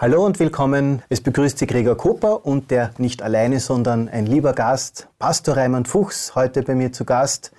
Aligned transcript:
Hallo 0.00 0.24
und 0.24 0.38
willkommen. 0.38 1.02
Es 1.10 1.20
begrüßt 1.20 1.58
Sie 1.58 1.66
Gregor 1.66 1.94
Koper 1.94 2.46
und 2.46 2.70
der 2.70 2.94
nicht 2.96 3.20
alleine, 3.20 3.60
sondern 3.60 4.08
ein 4.08 4.24
lieber 4.24 4.54
Gast, 4.54 5.08
Pastor 5.18 5.58
Raimund 5.58 5.88
Fuchs, 5.88 6.34
heute 6.34 6.62
bei 6.62 6.74
mir 6.74 6.90
zu 6.90 7.04
Gast. 7.04 7.52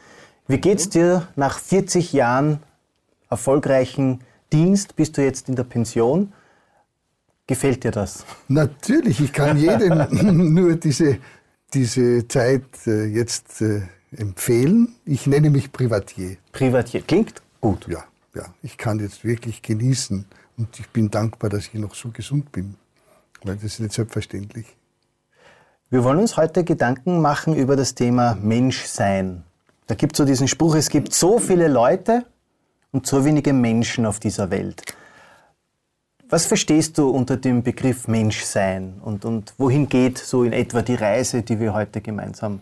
Wie 0.47 0.57
geht's 0.57 0.89
dir 0.89 1.27
nach 1.35 1.59
40 1.59 2.13
Jahren 2.13 2.57
erfolgreichen 3.29 4.21
Dienst? 4.51 4.95
Bist 4.95 5.19
du 5.19 5.23
jetzt 5.23 5.49
in 5.49 5.55
der 5.55 5.65
Pension? 5.65 6.33
Gefällt 7.45 7.83
dir 7.83 7.91
das? 7.91 8.25
Natürlich, 8.47 9.21
ich 9.21 9.33
kann 9.33 9.55
jedem 9.59 10.07
nur 10.55 10.77
diese, 10.77 11.19
diese 11.75 12.27
Zeit 12.27 12.63
äh, 12.87 13.05
jetzt 13.05 13.61
äh, 13.61 13.83
empfehlen. 14.17 14.95
Ich 15.05 15.27
nenne 15.27 15.51
mich 15.51 15.71
Privatier. 15.71 16.37
Privatier, 16.53 17.01
klingt 17.01 17.39
gut. 17.61 17.87
Ja, 17.87 18.03
ja, 18.33 18.45
ich 18.63 18.79
kann 18.79 18.97
jetzt 18.97 19.23
wirklich 19.23 19.61
genießen 19.61 20.25
und 20.61 20.79
ich 20.79 20.87
bin 20.89 21.09
dankbar, 21.09 21.49
dass 21.49 21.67
ich 21.67 21.73
noch 21.73 21.95
so 21.95 22.09
gesund 22.09 22.51
bin, 22.51 22.75
weil 23.43 23.55
das 23.55 23.63
ist 23.63 23.79
nicht 23.79 23.93
selbstverständlich. 23.93 24.67
Wir 25.89 26.03
wollen 26.03 26.19
uns 26.19 26.37
heute 26.37 26.63
Gedanken 26.63 27.19
machen 27.19 27.55
über 27.55 27.75
das 27.75 27.95
Thema 27.95 28.37
Menschsein. 28.41 29.43
Da 29.87 29.95
gibt 29.95 30.13
es 30.13 30.17
so 30.19 30.25
diesen 30.25 30.47
Spruch, 30.47 30.75
es 30.75 30.89
gibt 30.89 31.13
so 31.13 31.39
viele 31.39 31.67
Leute 31.67 32.25
und 32.91 33.07
so 33.07 33.25
wenige 33.25 33.53
Menschen 33.53 34.05
auf 34.05 34.19
dieser 34.19 34.51
Welt. 34.51 34.83
Was 36.29 36.45
verstehst 36.45 36.97
du 36.97 37.09
unter 37.09 37.35
dem 37.37 37.63
Begriff 37.63 38.07
Menschsein 38.07 39.01
und, 39.01 39.25
und 39.25 39.53
wohin 39.57 39.89
geht 39.89 40.19
so 40.19 40.43
in 40.43 40.53
etwa 40.53 40.81
die 40.81 40.95
Reise, 40.95 41.41
die 41.41 41.59
wir 41.59 41.73
heute 41.73 42.01
gemeinsam, 42.01 42.61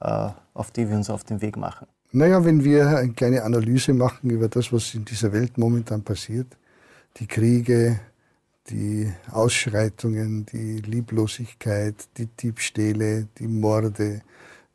äh, 0.00 0.28
auf 0.54 0.72
die 0.72 0.88
wir 0.88 0.96
uns 0.96 1.08
auf 1.08 1.22
den 1.24 1.40
Weg 1.40 1.56
machen? 1.56 1.86
Naja, 2.10 2.44
wenn 2.44 2.64
wir 2.64 2.88
eine 2.88 3.12
kleine 3.12 3.44
Analyse 3.44 3.94
machen 3.94 4.28
über 4.28 4.48
das, 4.48 4.72
was 4.72 4.92
in 4.92 5.04
dieser 5.06 5.32
Welt 5.32 5.56
momentan 5.56 6.02
passiert, 6.02 6.48
die 7.18 7.26
Kriege, 7.26 8.00
die 8.70 9.12
Ausschreitungen, 9.30 10.46
die 10.46 10.78
Lieblosigkeit, 10.78 11.94
die 12.16 12.26
Diebstähle, 12.26 13.28
die 13.38 13.48
Morde, 13.48 14.22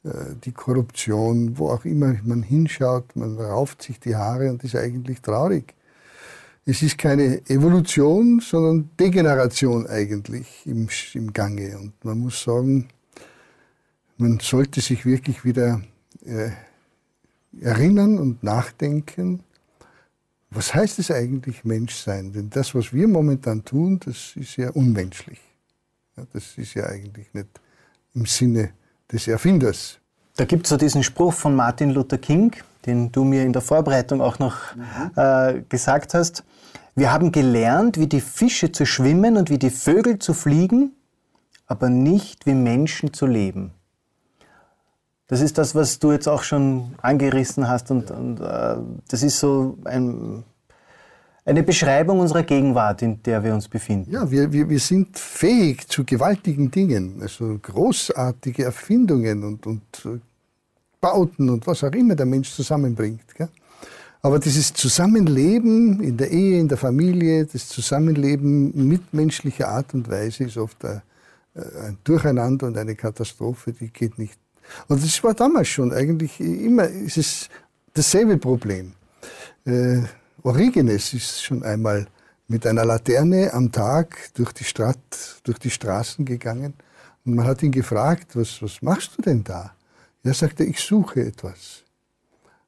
äh, 0.03 0.09
die 0.43 0.51
Korruption, 0.51 1.57
wo 1.57 1.69
auch 1.69 1.85
immer 1.85 2.15
man 2.23 2.43
hinschaut, 2.43 3.15
man 3.15 3.37
rauft 3.37 3.81
sich 3.81 3.99
die 3.99 4.15
Haare 4.15 4.49
und 4.49 4.63
ist 4.63 4.75
eigentlich 4.75 5.21
traurig. 5.21 5.73
Es 6.65 6.81
ist 6.81 6.97
keine 6.97 7.47
Evolution, 7.49 8.41
sondern 8.41 8.89
Degeneration 8.99 9.87
eigentlich 9.87 10.65
im, 10.65 10.89
im 11.13 11.31
Gange. 11.31 11.77
Und 11.77 11.93
man 12.03 12.19
muss 12.19 12.43
sagen, 12.43 12.89
man 14.17 14.39
sollte 14.39 14.81
sich 14.81 15.05
wirklich 15.05 15.45
wieder 15.45 15.81
äh, 16.25 16.49
erinnern 17.61 18.19
und 18.19 18.43
nachdenken, 18.43 19.43
was 20.49 20.73
heißt 20.73 20.99
es 20.99 21.11
eigentlich 21.11 21.63
Menschsein? 21.65 22.31
Denn 22.31 22.49
das, 22.49 22.73
was 22.73 22.93
wir 22.93 23.07
momentan 23.07 23.63
tun, 23.65 23.99
das 24.03 24.33
ist 24.35 24.55
ja 24.57 24.69
unmenschlich. 24.71 25.39
Ja, 26.15 26.23
das 26.33 26.57
ist 26.57 26.73
ja 26.73 26.85
eigentlich 26.85 27.33
nicht 27.33 27.47
im 28.13 28.25
Sinne 28.25 28.71
des 29.11 29.27
Erfinders. 29.27 29.99
Da 30.37 30.45
gibt 30.45 30.65
es 30.65 30.69
so 30.69 30.77
diesen 30.77 31.03
Spruch 31.03 31.33
von 31.33 31.55
Martin 31.55 31.91
Luther 31.91 32.17
King, 32.17 32.55
den 32.85 33.11
du 33.11 33.23
mir 33.23 33.43
in 33.43 33.53
der 33.53 33.61
Vorbereitung 33.61 34.21
auch 34.21 34.39
noch 34.39 34.75
mhm. 34.75 35.11
äh, 35.15 35.61
gesagt 35.67 36.13
hast. 36.13 36.43
Wir 36.95 37.11
haben 37.11 37.31
gelernt, 37.31 37.99
wie 37.99 38.07
die 38.07 38.21
Fische 38.21 38.71
zu 38.71 38.85
schwimmen 38.85 39.37
und 39.37 39.49
wie 39.49 39.59
die 39.59 39.69
Vögel 39.69 40.17
zu 40.17 40.33
fliegen, 40.33 40.93
aber 41.67 41.89
nicht 41.89 42.45
wie 42.45 42.53
Menschen 42.53 43.13
zu 43.13 43.27
leben. 43.27 43.71
Das 45.27 45.41
ist 45.41 45.57
das, 45.57 45.75
was 45.75 45.99
du 45.99 46.13
jetzt 46.13 46.27
auch 46.27 46.43
schon 46.43 46.95
angerissen 47.01 47.67
hast 47.67 47.91
und, 47.91 48.11
und 48.11 48.39
äh, 48.39 48.77
das 49.09 49.23
ist 49.23 49.39
so 49.39 49.77
ein, 49.83 50.43
eine 51.43 51.63
Beschreibung 51.63 52.21
unserer 52.21 52.43
Gegenwart, 52.43 53.01
in 53.01 53.21
der 53.23 53.43
wir 53.43 53.53
uns 53.53 53.67
befinden. 53.67 54.09
Ja, 54.09 54.31
wir, 54.31 54.51
wir, 54.53 54.69
wir 54.69 54.79
sind 54.79 55.19
fähig 55.19 55.87
zu 55.89 56.05
gewaltigen 56.05 56.71
Dingen, 56.71 57.21
also 57.21 57.59
großartige 57.61 58.63
Erfindungen 58.63 59.43
und, 59.43 59.67
und 59.67 59.81
äh, 60.05 60.19
Bauten 61.01 61.49
und 61.49 61.67
was 61.67 61.83
auch 61.83 61.91
immer 61.91 62.15
der 62.15 62.25
Mensch 62.25 62.49
zusammenbringt. 62.51 63.35
Gell? 63.35 63.49
Aber 64.21 64.39
dieses 64.39 64.73
Zusammenleben 64.73 66.01
in 66.01 66.15
der 66.15 66.31
Ehe, 66.31 66.59
in 66.59 66.69
der 66.69 66.77
Familie, 66.77 67.45
das 67.45 67.67
Zusammenleben 67.67 68.87
mit 68.87 69.13
menschlicher 69.13 69.67
Art 69.67 69.93
und 69.93 70.09
Weise 70.09 70.45
ist 70.45 70.57
oft 70.57 70.83
ein, 70.85 71.01
äh, 71.53 71.87
ein 71.87 71.97
Durcheinander 72.05 72.67
und 72.67 72.77
eine 72.77 72.95
Katastrophe, 72.95 73.73
die 73.73 73.89
geht 73.89 74.17
nicht 74.17 74.39
und 74.87 75.03
das 75.03 75.23
war 75.23 75.33
damals 75.33 75.67
schon 75.67 75.91
eigentlich 75.93 76.39
immer, 76.39 76.87
ist 76.87 77.49
dasselbe 77.93 78.37
Problem. 78.37 78.93
Äh, 79.65 80.01
Origenes 80.43 81.13
ist 81.13 81.43
schon 81.43 81.63
einmal 81.63 82.07
mit 82.47 82.65
einer 82.65 82.85
Laterne 82.85 83.53
am 83.53 83.71
Tag 83.71 84.33
durch 84.35 84.53
die 84.53 84.63
Stadt, 84.63 85.41
durch 85.43 85.59
die 85.59 85.69
Straßen 85.69 86.23
gegangen. 86.25 86.73
Und 87.25 87.35
man 87.35 87.45
hat 87.45 87.61
ihn 87.63 87.71
gefragt, 87.71 88.35
was, 88.35 88.61
was 88.61 88.81
machst 88.81 89.17
du 89.17 89.21
denn 89.21 89.43
da? 89.43 89.73
Er 90.23 90.33
sagte, 90.33 90.63
ich 90.63 90.79
suche 90.79 91.21
etwas. 91.21 91.83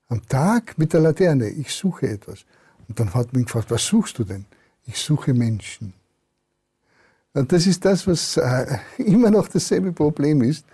Am 0.08 0.26
Tag 0.28 0.78
mit 0.78 0.94
der 0.94 1.02
Laterne, 1.02 1.50
ich 1.50 1.74
suche 1.74 2.10
etwas. 2.10 2.46
Und 2.88 3.00
dann 3.00 3.14
hat 3.14 3.32
man 3.32 3.44
ihn 3.44 3.46
gefragt, 3.46 3.72
was 3.72 3.86
suchst 3.86 4.18
du 4.18 4.24
denn? 4.24 4.46
Ich 4.86 4.98
suche 4.98 5.34
Menschen. 5.34 5.94
Und 7.34 7.52
das 7.52 7.68
ist 7.68 7.86
das, 7.86 8.08
was 8.08 8.38
äh, 8.38 8.80
immer 8.98 9.30
noch 9.30 9.48
dasselbe 9.48 9.92
Problem 9.92 10.42
ist. 10.42 10.66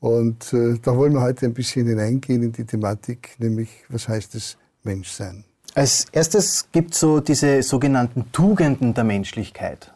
Und 0.00 0.52
äh, 0.52 0.78
da 0.80 0.96
wollen 0.96 1.12
wir 1.14 1.22
heute 1.22 1.46
ein 1.46 1.54
bisschen 1.54 1.86
hineingehen 1.86 2.42
in 2.42 2.52
die 2.52 2.64
Thematik, 2.64 3.34
nämlich 3.38 3.68
was 3.88 4.08
heißt 4.08 4.34
es 4.34 4.56
Menschsein? 4.84 5.44
Als 5.74 6.06
erstes 6.12 6.68
gibt 6.72 6.94
es 6.94 7.00
so 7.00 7.20
diese 7.20 7.62
sogenannten 7.62 8.30
Tugenden 8.32 8.94
der 8.94 9.04
Menschlichkeit. 9.04 9.92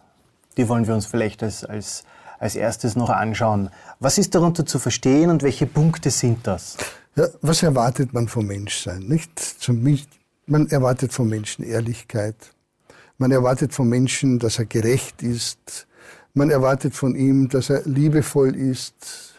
Die 0.56 0.68
wollen 0.68 0.86
wir 0.86 0.94
uns 0.94 1.06
vielleicht 1.06 1.42
als, 1.42 1.64
als, 1.64 2.04
als 2.38 2.56
erstes 2.56 2.94
noch 2.94 3.10
anschauen. 3.10 3.70
Was 3.98 4.18
ist 4.18 4.34
darunter 4.34 4.66
zu 4.66 4.78
verstehen 4.78 5.30
und 5.30 5.42
welche 5.42 5.66
Punkte 5.66 6.10
sind 6.10 6.46
das? 6.46 6.76
Ja, 7.16 7.28
was 7.40 7.62
erwartet 7.62 8.12
man 8.12 8.28
vom 8.28 8.46
Menschsein? 8.46 9.00
Nicht? 9.00 9.38
Zum, 9.38 9.82
man 10.46 10.68
erwartet 10.68 11.12
vom 11.12 11.28
Menschen 11.28 11.64
Ehrlichkeit. 11.64 12.36
Man 13.18 13.30
erwartet 13.30 13.72
vom 13.72 13.88
Menschen, 13.88 14.38
dass 14.38 14.58
er 14.58 14.66
gerecht 14.66 15.22
ist. 15.22 15.86
Man 16.34 16.50
erwartet 16.50 16.94
von 16.94 17.14
ihm, 17.14 17.48
dass 17.48 17.70
er 17.70 17.82
liebevoll 17.84 18.56
ist, 18.56 19.31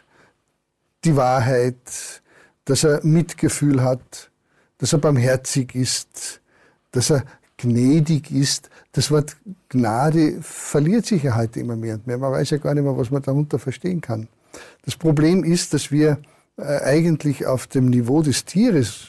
die 1.06 1.16
Wahrheit, 1.16 2.22
dass 2.66 2.84
er 2.84 3.06
Mitgefühl 3.06 3.82
hat, 3.82 4.32
dass 4.78 4.94
er 4.94 5.00
barmherzig 5.00 5.76
ist, 5.76 6.42
dass 6.92 7.10
er 7.10 7.24
gnädig 7.58 8.32
ist. 8.32 8.70
Das 8.92 9.12
Wort 9.12 9.38
Gnade 9.70 10.42
verliert 10.42 11.06
sich 11.06 11.24
ja 11.24 11.36
heute 11.36 11.60
immer 11.60 11.76
mehr 11.76 11.96
und 11.96 12.08
mehr. 12.08 12.18
Man 12.18 12.32
weiß 12.32 12.52
ja 12.52 12.58
gar 12.58 12.74
nicht 12.74 12.84
mehr, 12.84 12.98
was 12.98 13.12
man 13.12 13.22
darunter 13.22 13.60
verstehen 13.60 14.02
kann. 14.02 14.28
Das 14.86 14.96
Problem 14.96 15.44
ist, 15.44 15.74
dass 15.74 15.92
wir 15.92 16.20
äh, 16.58 16.80
eigentlich 16.82 17.46
auf 17.46 17.68
dem 17.68 17.90
Niveau 17.90 18.22
des 18.22 18.46
Tieres 18.46 19.08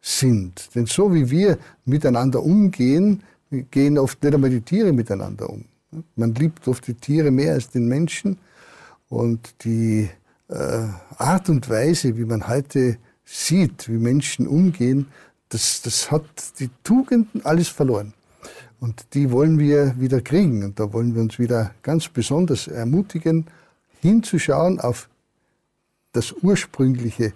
sind. 0.00 0.74
Denn 0.74 0.86
so 0.86 1.12
wie 1.12 1.30
wir 1.30 1.58
miteinander 1.84 2.42
umgehen, 2.42 3.22
gehen 3.50 3.98
oft 3.98 4.22
nicht 4.22 4.34
einmal 4.34 4.50
die 4.50 4.60
Tiere 4.60 4.92
miteinander 4.92 5.50
um. 5.50 5.64
Man 6.16 6.34
liebt 6.34 6.68
oft 6.68 6.86
die 6.86 6.94
Tiere 6.94 7.30
mehr 7.30 7.54
als 7.54 7.70
den 7.70 7.88
Menschen. 7.88 8.38
Und 9.08 9.64
die 9.64 10.08
Art 10.48 11.48
und 11.48 11.68
Weise, 11.68 12.16
wie 12.16 12.24
man 12.24 12.48
heute 12.48 12.96
sieht, 13.24 13.88
wie 13.88 13.98
Menschen 13.98 14.46
umgehen, 14.46 15.06
das, 15.50 15.82
das 15.82 16.10
hat 16.10 16.24
die 16.58 16.70
Tugenden 16.82 17.44
alles 17.44 17.68
verloren. 17.68 18.14
Und 18.80 19.14
die 19.14 19.30
wollen 19.30 19.58
wir 19.58 19.98
wieder 19.98 20.20
kriegen. 20.20 20.64
Und 20.64 20.78
da 20.78 20.92
wollen 20.92 21.14
wir 21.14 21.22
uns 21.22 21.38
wieder 21.38 21.72
ganz 21.82 22.08
besonders 22.08 22.68
ermutigen, 22.68 23.46
hinzuschauen 24.00 24.80
auf 24.80 25.08
das 26.12 26.32
ursprüngliche, 26.42 27.32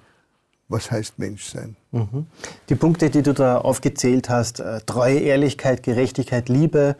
was 0.68 0.90
heißt 0.90 1.18
Menschsein. 1.18 1.76
Mhm. 1.90 2.26
Die 2.68 2.74
Punkte, 2.74 3.10
die 3.10 3.22
du 3.22 3.34
da 3.34 3.58
aufgezählt 3.58 4.28
hast, 4.28 4.60
äh, 4.60 4.80
Treue, 4.86 5.18
Ehrlichkeit, 5.18 5.82
Gerechtigkeit, 5.82 6.48
Liebe, 6.48 6.96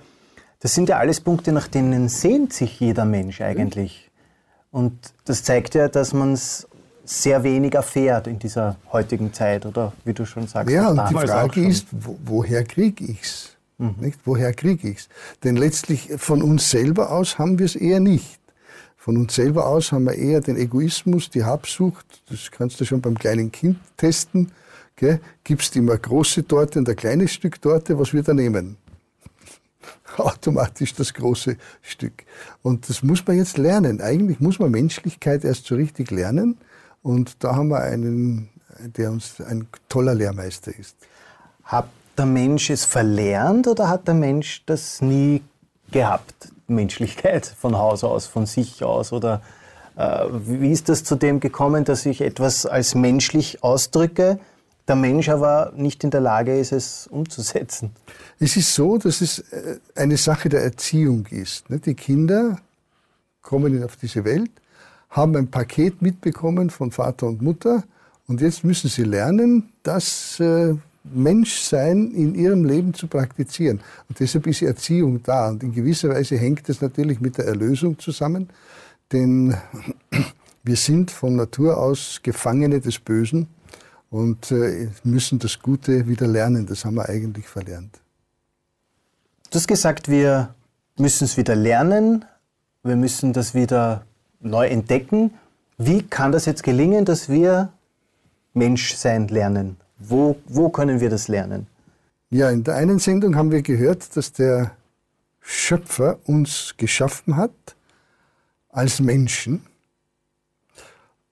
das 0.61 0.75
sind 0.75 0.89
ja 0.89 0.99
alles 0.99 1.21
Punkte, 1.21 1.53
nach 1.53 1.69
denen 1.69 2.09
sehnt 2.09 2.53
sich 2.53 2.79
jeder 2.79 3.05
Mensch 3.05 3.41
eigentlich. 3.41 4.11
Und 4.73 5.13
das 5.27 5.45
zeigt 5.45 5.75
ja, 5.75 5.87
dass 5.87 6.13
man 6.13 6.33
es 6.33 6.67
sehr 7.05 7.43
wenig 7.43 7.75
erfährt 7.75 8.27
in 8.27 8.39
dieser 8.39 8.77
heutigen 8.91 9.33
Zeit, 9.33 9.67
oder 9.67 9.93
wie 10.05 10.15
du 10.15 10.25
schon 10.25 10.49
sagst. 10.49 10.73
Ja, 10.73 10.89
und 10.89 11.01
die 11.11 11.15
Frage 11.15 11.65
ist, 11.65 11.87
wo, 11.91 12.19
woher 12.25 12.65
kriege 12.65 13.05
ich 13.05 13.23
es? 13.23 13.51
Mhm. 13.79 14.13
Woher 14.25 14.53
kriege 14.55 14.89
ich 14.89 14.99
es? 14.99 15.09
Denn 15.45 15.57
letztlich 15.57 16.11
von 16.17 16.43
uns 16.43 16.71
selber 16.71 17.13
aus 17.13 17.39
haben 17.39 17.59
wir 17.59 17.67
es 17.67 17.77
eher 17.77 18.01
nicht. 18.01 18.41
Von 18.97 19.17
uns 19.17 19.35
selber 19.35 19.67
aus 19.67 19.93
haben 19.93 20.05
wir 20.05 20.15
eher 20.15 20.41
den 20.41 20.57
Egoismus, 20.57 21.29
die 21.29 21.45
Habsucht. 21.45 22.07
Das 22.31 22.51
kannst 22.51 22.81
du 22.81 22.85
schon 22.85 23.01
beim 23.01 23.19
kleinen 23.19 23.51
Kind 23.51 23.79
testen. 23.97 24.53
Gell? 24.97 25.21
Gibst 25.43 25.75
ihm 25.75 25.91
eine 25.91 25.99
große 25.99 26.47
Torte 26.47 26.79
und 26.79 26.89
ein 26.89 26.97
kleines 26.97 27.33
Stück 27.33 27.61
Torte, 27.61 27.99
was 27.99 28.13
wird 28.13 28.29
er 28.29 28.35
nehmen? 28.35 28.77
automatisch 30.19 30.95
das 30.95 31.15
große 31.15 31.57
Stück. 31.81 32.25
Und 32.63 32.89
das 32.89 33.03
muss 33.03 33.27
man 33.27 33.37
jetzt 33.37 33.59
lernen. 33.59 34.01
Eigentlich 34.01 34.41
muss 34.41 34.59
man 34.59 34.71
Menschlichkeit 34.71 35.45
erst 35.45 35.67
so 35.67 35.75
richtig 35.75 36.11
lernen. 36.11 36.57
Und 37.03 37.43
da 37.43 37.57
haben 37.57 37.69
wir 37.69 37.81
einen, 37.81 38.49
der 38.97 39.11
uns 39.11 39.41
ein 39.41 39.67
toller 39.89 40.15
Lehrmeister 40.15 40.73
ist. 40.77 40.97
Hat 41.65 41.89
der 42.17 42.27
Mensch 42.27 42.71
es 42.71 42.85
verlernt 42.85 43.67
oder 43.67 43.89
hat 43.89 44.07
der 44.07 44.15
Mensch 44.15 44.63
das 44.67 45.01
nie 45.01 45.43
gehabt, 45.91 46.35
Menschlichkeit 46.67 47.47
von 47.47 47.77
Haus 47.77 48.05
aus, 48.05 48.27
von 48.27 48.47
sich 48.47 48.85
aus? 48.85 49.13
Oder 49.13 49.43
äh, 49.97 50.27
wie 50.31 50.71
ist 50.71 50.89
das 50.89 51.05
zu 51.05 51.17
dem 51.17 51.41
gekommen, 51.41 51.85
dass 51.85 52.07
ich 52.07 52.21
etwas 52.21 52.67
als 52.67 52.95
menschlich 52.95 53.63
ausdrücke, 53.63 54.39
der 54.89 54.97
Mensch 54.97 55.29
aber 55.29 55.73
nicht 55.77 56.03
in 56.05 56.11
der 56.11 56.21
Lage 56.21 56.59
ist, 56.59 56.73
es 56.73 57.07
umzusetzen? 57.07 57.91
Es 58.39 58.57
ist 58.57 58.75
so, 58.75 58.99
dass 58.99 59.21
es 59.21 59.39
äh, 59.39 59.79
eine 59.95 60.17
Sache 60.17 60.49
der 60.49 60.63
Erziehung 60.63 61.27
ist. 61.31 61.71
Ne? 61.71 61.79
Die 61.79 61.95
Kinder 61.95 62.59
kommen 63.41 63.83
auf 63.85 63.97
diese 63.97 64.25
Welt, 64.25 64.51
haben 65.11 65.37
ein 65.37 65.51
Paket 65.51 66.03
mitbekommen 66.03 66.71
von 66.71 66.91
Vater 66.91 67.27
und 67.27 67.43
Mutter 67.43 67.85
und 68.27 68.41
jetzt 68.41 68.65
müssen 68.65 68.89
sie 68.89 69.05
lernen, 69.05 69.73
das 69.83 70.41
äh, 70.41 70.75
Menschsein 71.05 72.13
in 72.13 72.35
ihrem 72.35 72.65
Leben 72.65 72.95
zu 72.95 73.09
praktizieren. 73.09 73.81
Und 74.09 74.21
deshalb 74.21 74.47
ist 74.47 74.63
Erziehung 74.63 75.23
da. 75.23 75.49
Und 75.49 75.63
in 75.63 75.73
gewisser 75.73 76.11
Weise 76.11 76.37
hängt 76.37 76.69
es 76.69 76.81
natürlich 76.81 77.21
mit 77.21 77.39
der 77.39 77.47
Erlösung 77.47 77.99
zusammen, 77.99 78.49
denn 79.11 79.57
wir 80.63 80.77
sind 80.77 81.11
von 81.11 81.37
Natur 81.37 81.77
aus 81.77 82.21
Gefangene 82.23 82.81
des 82.81 82.99
Bösen 82.99 83.49
und 84.13 84.51
äh, 84.51 84.91
müssen 85.05 85.39
das 85.39 85.59
Gute 85.59 86.07
wieder 86.07 86.29
lernen. 86.29 86.67
Das 86.67 86.85
haben 86.85 86.97
wir 86.97 87.09
eigentlich 87.09 87.49
verlernt. 87.49 87.99
Du 89.51 89.57
hast 89.57 89.67
gesagt, 89.67 90.09
wir 90.09 90.55
müssen 90.99 91.25
es 91.25 91.39
wieder 91.39 91.57
lernen, 91.57 92.27
wir 92.83 92.97
müssen 92.97 93.33
das 93.33 93.55
wieder 93.55 94.05
neu 94.41 94.67
entdecken. 94.67 95.33
Wie 95.79 96.03
kann 96.03 96.31
das 96.31 96.45
jetzt 96.45 96.63
gelingen, 96.63 97.07
dass 97.07 97.31
wir 97.31 97.73
Menschsein 98.53 99.29
lernen? 99.29 99.79
Wo, 99.99 100.37
wo 100.47 100.69
können 100.69 101.01
wir 101.01 101.09
das 101.09 101.29
lernen? 101.29 101.67
Ja, 102.29 102.51
in 102.51 102.65
der 102.65 102.75
einen 102.75 102.99
Sendung 102.99 103.35
haben 103.35 103.51
wir 103.51 103.63
gehört, 103.63 104.15
dass 104.15 104.33
der 104.33 104.73
Schöpfer 105.41 106.19
uns 106.25 106.75
geschaffen 106.77 107.37
hat 107.37 107.51
als 108.69 109.01
Menschen 109.01 109.63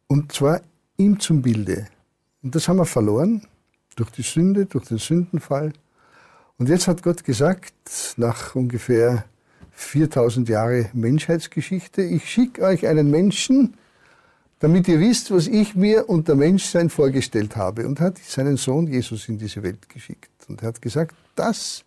und 0.07 0.33
zwar 0.33 0.63
ihm 0.97 1.21
zum 1.21 1.43
Bilde. 1.43 1.87
Und 2.43 2.55
das 2.55 2.69
haben 2.69 2.79
wir 2.79 2.87
verloren 2.87 3.43
durch 3.97 4.11
die 4.11 4.23
Sünde, 4.23 4.67
durch 4.67 4.87
den 4.87 4.99
Sündenfall. 4.99 5.73
Und 6.59 6.69
jetzt 6.69 6.89
hat 6.89 7.03
Gott 7.03 7.25
gesagt, 7.25 7.73
nach 8.17 8.55
ungefähr 8.55 9.25
4000 9.73 10.49
Jahre 10.49 10.91
Menschheitsgeschichte, 10.93 12.03
ich 12.03 12.31
schicke 12.31 12.63
euch 12.63 12.87
einen 12.87 13.11
Menschen, 13.11 13.75
damit 14.59 14.89
ihr 14.89 15.01
wisst, 15.01 15.31
was 15.31 15.47
ich 15.47 15.75
mir 15.75 16.09
unter 16.09 16.35
Menschsein 16.35 16.91
vorgestellt 16.91 17.57
habe. 17.57 17.87
Und 17.87 18.01
hat 18.01 18.19
seinen 18.19 18.57
Sohn 18.57 18.87
Jesus 18.87 19.29
in 19.29 19.39
diese 19.39 19.63
Welt 19.63 19.89
geschickt. 19.89 20.31
Und 20.49 20.63
er 20.63 20.69
hat 20.69 20.83
gesagt, 20.83 21.15
das 21.35 21.85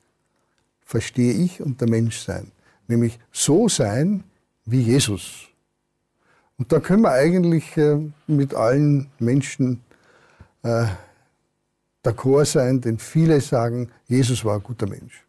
verstehe 0.85 1.33
ich 1.33 1.61
unter 1.61 1.87
Menschsein. 1.87 2.51
Nämlich 2.87 3.19
so 3.31 3.69
sein 3.69 4.23
wie 4.65 4.81
Jesus. 4.81 5.47
Und 6.57 6.71
da 6.71 6.79
können 6.79 7.01
wir 7.01 7.11
eigentlich 7.11 7.75
äh, 7.77 7.99
mit 8.27 8.53
allen 8.53 9.07
Menschen 9.19 9.81
äh, 10.63 10.85
d'accord 12.03 12.45
sein, 12.45 12.81
denn 12.81 12.97
viele 12.97 13.39
sagen, 13.41 13.89
Jesus 14.07 14.43
war 14.43 14.55
ein 14.55 14.63
guter 14.63 14.87
Mensch. 14.87 15.25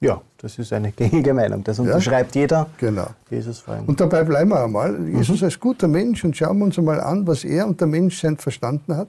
Ja, 0.00 0.20
das 0.36 0.58
ist 0.58 0.72
eine 0.72 0.92
gängige 0.96 1.32
Meinung. 1.32 1.64
Das 1.64 1.78
unterschreibt 1.78 2.34
ja, 2.34 2.42
jeder. 2.42 2.66
Genau. 2.78 3.08
Jesus 3.30 3.66
war 3.66 3.82
und 3.86 3.98
dabei 3.98 4.22
bleiben 4.24 4.50
wir 4.50 4.62
einmal. 4.62 5.08
Jesus 5.08 5.40
mhm. 5.40 5.46
als 5.46 5.58
guter 5.58 5.88
Mensch 5.88 6.24
und 6.24 6.36
schauen 6.36 6.58
wir 6.58 6.66
uns 6.66 6.78
einmal 6.78 7.00
an, 7.00 7.26
was 7.26 7.44
er 7.44 7.66
unter 7.66 7.86
Menschsein 7.86 8.36
verstanden 8.36 8.96
hat. 8.96 9.08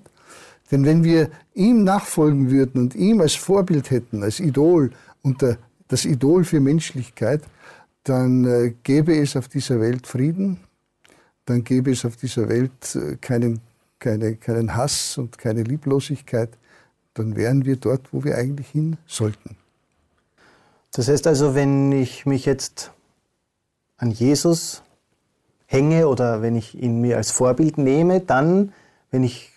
Denn 0.71 0.85
wenn 0.85 1.03
wir 1.03 1.29
ihm 1.53 1.83
nachfolgen 1.83 2.49
würden 2.49 2.81
und 2.81 2.95
ihm 2.95 3.21
als 3.21 3.35
Vorbild 3.35 3.91
hätten, 3.91 4.23
als 4.23 4.39
Idol 4.39 4.91
und 5.21 5.43
das 5.87 6.05
Idol 6.05 6.43
für 6.43 6.59
Menschlichkeit, 6.59 7.41
dann 8.03 8.45
äh, 8.45 8.73
gäbe 8.83 9.15
es 9.17 9.35
auf 9.35 9.47
dieser 9.47 9.79
Welt 9.79 10.07
Frieden, 10.07 10.59
dann 11.45 11.63
gäbe 11.63 11.91
es 11.91 12.05
auf 12.05 12.15
dieser 12.15 12.47
Welt 12.49 12.95
äh, 12.95 13.17
keinen, 13.17 13.59
keine, 14.05 14.35
keinen 14.35 14.75
Hass 14.75 15.17
und 15.17 15.39
keine 15.39 15.63
Lieblosigkeit, 15.63 16.49
dann 17.15 17.35
wären 17.35 17.65
wir 17.65 17.75
dort, 17.75 18.13
wo 18.13 18.23
wir 18.23 18.37
eigentlich 18.37 18.67
hin 18.67 18.97
sollten. 19.07 19.57
Das 20.91 21.07
heißt 21.07 21.25
also, 21.25 21.55
wenn 21.55 21.91
ich 21.91 22.27
mich 22.27 22.45
jetzt 22.45 22.91
an 23.97 24.11
Jesus 24.11 24.83
hänge 25.65 26.07
oder 26.07 26.43
wenn 26.43 26.55
ich 26.55 26.79
ihn 26.79 27.01
mir 27.01 27.17
als 27.17 27.31
Vorbild 27.31 27.79
nehme, 27.79 28.21
dann, 28.21 28.73
wenn 29.09 29.23
ich 29.23 29.53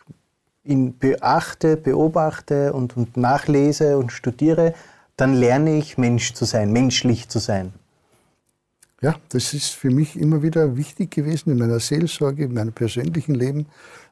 ihn 0.65 0.97
beachte, 0.97 1.77
beobachte 1.77 2.73
und, 2.73 2.97
und 2.97 3.19
nachlese 3.19 3.99
und 3.99 4.12
studiere, 4.12 4.75
dann 5.17 5.35
lerne 5.35 5.77
ich 5.77 5.99
Mensch 5.99 6.33
zu 6.33 6.47
sein, 6.47 6.73
menschlich 6.73 7.29
zu 7.29 7.39
sein. 7.39 7.75
Ja, 9.03 9.15
das 9.29 9.53
ist 9.53 9.71
für 9.71 9.91
mich 9.91 10.19
immer 10.19 10.43
wieder 10.43 10.77
wichtig 10.77 11.11
gewesen 11.11 11.50
in 11.50 11.59
meiner 11.59 11.81
Seelsorge, 11.81 12.45
in 12.45 12.55
meinem 12.55 12.73
persönlichen 12.73 13.35
Leben, 13.35 13.67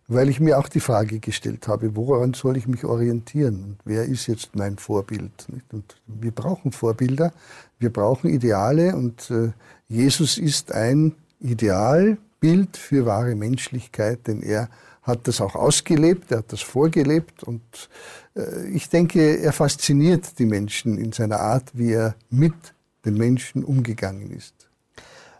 weil 0.08 0.28
ich 0.28 0.38
mir 0.38 0.58
auch 0.58 0.68
die 0.68 0.80
Frage 0.80 1.18
gestellt 1.18 1.66
habe, 1.66 1.96
woran 1.96 2.34
soll 2.34 2.56
ich 2.56 2.66
mich 2.66 2.84
orientieren 2.84 3.64
und 3.64 3.76
wer 3.84 4.04
ist 4.04 4.26
jetzt 4.26 4.54
mein 4.54 4.78
Vorbild? 4.78 5.46
Und 5.72 5.96
wir 6.06 6.30
brauchen 6.30 6.72
Vorbilder, 6.72 7.32
wir 7.78 7.92
brauchen 7.92 8.30
Ideale 8.30 8.94
und 8.94 9.30
äh, 9.30 9.50
Jesus 9.88 10.38
ist 10.38 10.72
ein 10.72 11.14
Idealbild 11.40 12.76
für 12.76 13.06
wahre 13.06 13.34
Menschlichkeit, 13.34 14.26
denn 14.28 14.42
er 14.42 14.68
hat 15.02 15.28
das 15.28 15.40
auch 15.40 15.54
ausgelebt, 15.54 16.30
er 16.30 16.38
hat 16.38 16.52
das 16.52 16.60
vorgelebt 16.60 17.42
und 17.42 17.62
äh, 18.36 18.68
ich 18.68 18.88
denke, 18.88 19.38
er 19.38 19.52
fasziniert 19.52 20.38
die 20.38 20.46
Menschen 20.46 20.98
in 20.98 21.12
seiner 21.12 21.40
Art, 21.40 21.70
wie 21.74 21.92
er 21.92 22.14
mit 22.30 22.54
den 23.04 23.14
Menschen 23.14 23.64
umgegangen 23.64 24.30
ist. 24.30 24.54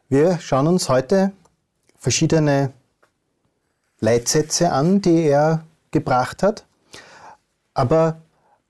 Wir 0.09 0.39
schauen 0.39 0.69
uns 0.69 0.89
heute 0.89 1.33
verschiedene 1.99 2.73
Leitsätze 4.01 4.73
an, 4.73 5.01
die 5.01 5.23
er 5.23 5.65
gebracht 5.91 6.43
hat. 6.43 6.65
Aber 7.75 8.17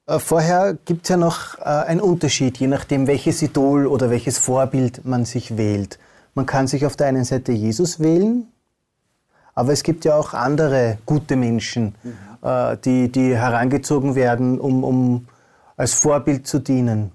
äh, 0.07 0.19
vorher 0.19 0.79
gibt 0.85 1.05
es 1.05 1.09
ja 1.11 1.17
noch 1.17 1.59
äh, 1.59 1.63
einen 1.63 2.01
Unterschied, 2.01 2.59
je 2.59 2.67
nachdem, 2.67 3.07
welches 3.07 3.43
Idol 3.43 3.87
oder 3.87 4.11
welches 4.11 4.39
Vorbild 4.39 5.05
man 5.05 5.25
sich 5.25 5.57
wählt. 5.57 5.99
Man 6.35 6.47
kann 6.47 6.67
sich 6.67 6.87
auf 6.87 6.97
der 6.97 7.09
einen 7.09 7.25
Seite 7.25 7.53
Jesus 7.53 7.99
wählen, 7.99 8.47
aber 9.55 9.73
es 9.73 9.83
gibt 9.83 10.05
ja 10.05 10.17
auch 10.17 10.35
andere 10.35 10.99
gute 11.07 11.35
Menschen, 11.35 11.95
mhm. 12.03 12.17
äh, 12.43 12.77
die, 12.85 13.11
die 13.11 13.37
herangezogen 13.37 14.15
werden, 14.15 14.61
um, 14.61 14.85
um 14.85 15.29
als 15.77 15.95
Vorbild 15.95 16.47
zu 16.47 16.59
dienen. 16.59 17.11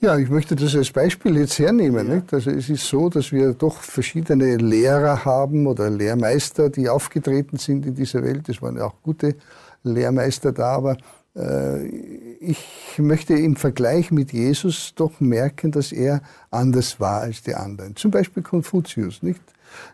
Ja, 0.00 0.16
ich 0.16 0.28
möchte 0.28 0.54
das 0.54 0.76
als 0.76 0.92
Beispiel 0.92 1.36
jetzt 1.38 1.58
hernehmen. 1.58 2.08
Ja. 2.08 2.22
Also 2.30 2.50
es 2.50 2.68
ist 2.68 2.86
so, 2.86 3.08
dass 3.08 3.32
wir 3.32 3.52
doch 3.52 3.78
verschiedene 3.78 4.56
Lehrer 4.56 5.24
haben 5.24 5.66
oder 5.66 5.90
Lehrmeister, 5.90 6.70
die 6.70 6.88
aufgetreten 6.88 7.56
sind 7.56 7.84
in 7.84 7.96
dieser 7.96 8.22
Welt. 8.22 8.48
Es 8.48 8.62
waren 8.62 8.76
ja 8.76 8.84
auch 8.84 9.02
gute 9.02 9.34
Lehrmeister 9.82 10.52
da, 10.52 10.76
aber 10.76 10.96
äh, 11.34 11.84
ich 11.88 12.58
möchte 12.98 13.34
im 13.34 13.56
Vergleich 13.56 14.12
mit 14.12 14.32
Jesus 14.32 14.92
doch 14.94 15.18
merken, 15.18 15.72
dass 15.72 15.90
er 15.90 16.22
anders 16.52 17.00
war 17.00 17.22
als 17.22 17.42
die 17.42 17.56
anderen. 17.56 17.96
Zum 17.96 18.12
Beispiel 18.12 18.44
Konfuzius, 18.44 19.22
nicht? 19.24 19.40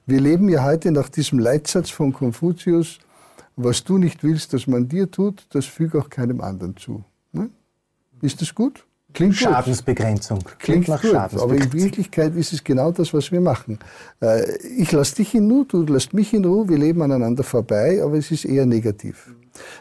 Wir 0.04 0.20
leben 0.20 0.50
ja 0.50 0.64
heute 0.64 0.92
nach 0.92 1.08
diesem 1.08 1.38
Leitsatz 1.38 1.88
von 1.88 2.12
Konfuzius, 2.12 2.98
was 3.56 3.84
du 3.84 3.96
nicht 3.96 4.22
willst, 4.22 4.52
dass 4.52 4.66
man 4.66 4.86
dir 4.86 5.10
tut, 5.10 5.46
das 5.50 5.64
füge 5.64 5.98
auch 5.98 6.10
keinem 6.10 6.42
anderen 6.42 6.76
zu. 6.76 7.04
Ne? 7.32 7.48
Ist 8.20 8.42
das 8.42 8.54
gut? 8.54 8.84
Klingt 9.14 9.36
Schadensbegrenzung. 9.36 10.40
Klingt, 10.40 10.58
Klingt 10.58 10.88
nach 10.88 11.00
gut, 11.00 11.12
Schadensbegrenzung. 11.12 11.62
Aber 11.62 11.64
in 11.64 11.72
Wirklichkeit 11.72 12.36
ist 12.36 12.52
es 12.52 12.62
genau 12.62 12.90
das, 12.90 13.14
was 13.14 13.30
wir 13.30 13.40
machen. 13.40 13.78
Äh, 14.20 14.58
ich 14.76 14.90
lasse 14.92 15.14
dich 15.16 15.34
in 15.34 15.50
Ruhe, 15.50 15.64
du 15.64 15.84
lässt 15.84 16.12
mich 16.12 16.34
in 16.34 16.44
Ruhe, 16.44 16.68
wir 16.68 16.76
leben 16.76 17.00
aneinander 17.00 17.44
vorbei, 17.44 18.00
aber 18.02 18.18
es 18.18 18.30
ist 18.30 18.44
eher 18.44 18.66
negativ. 18.66 19.32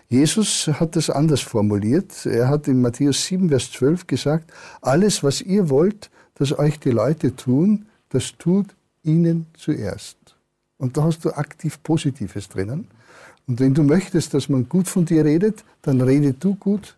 Jesus 0.08 0.68
hat 0.68 0.96
das 0.96 1.10
anders 1.10 1.42
formuliert. 1.42 2.28
Er 2.28 2.48
hat 2.48 2.68
in 2.68 2.80
Matthäus 2.80 3.26
7, 3.26 3.50
Vers 3.50 3.72
12 3.72 4.06
gesagt, 4.06 4.54
alles, 4.82 5.24
was 5.24 5.42
ihr 5.42 5.70
wollt, 5.70 6.12
dass 6.36 6.58
euch 6.58 6.80
die 6.80 6.92
Leute 6.92 7.36
tun, 7.36 7.88
das 8.10 8.34
tut 8.38 8.68
ihnen 9.04 9.48
zuerst. 9.58 10.18
Und 10.78 10.96
da 10.96 11.04
hast 11.04 11.26
du 11.26 11.32
aktiv 11.32 11.82
Positives 11.82 12.50
drinnen. 12.50 12.88
Und 13.48 13.60
wenn 13.60 13.74
du 13.74 13.82
möchtest, 13.82 14.36
dass 14.36 14.48
man 14.48 14.70
gut 14.70 14.88
von 14.88 15.06
dir 15.06 15.26
redet, 15.26 15.64
dann 15.82 16.02
rede 16.02 16.34
du 16.34 16.56
gut 16.56 16.96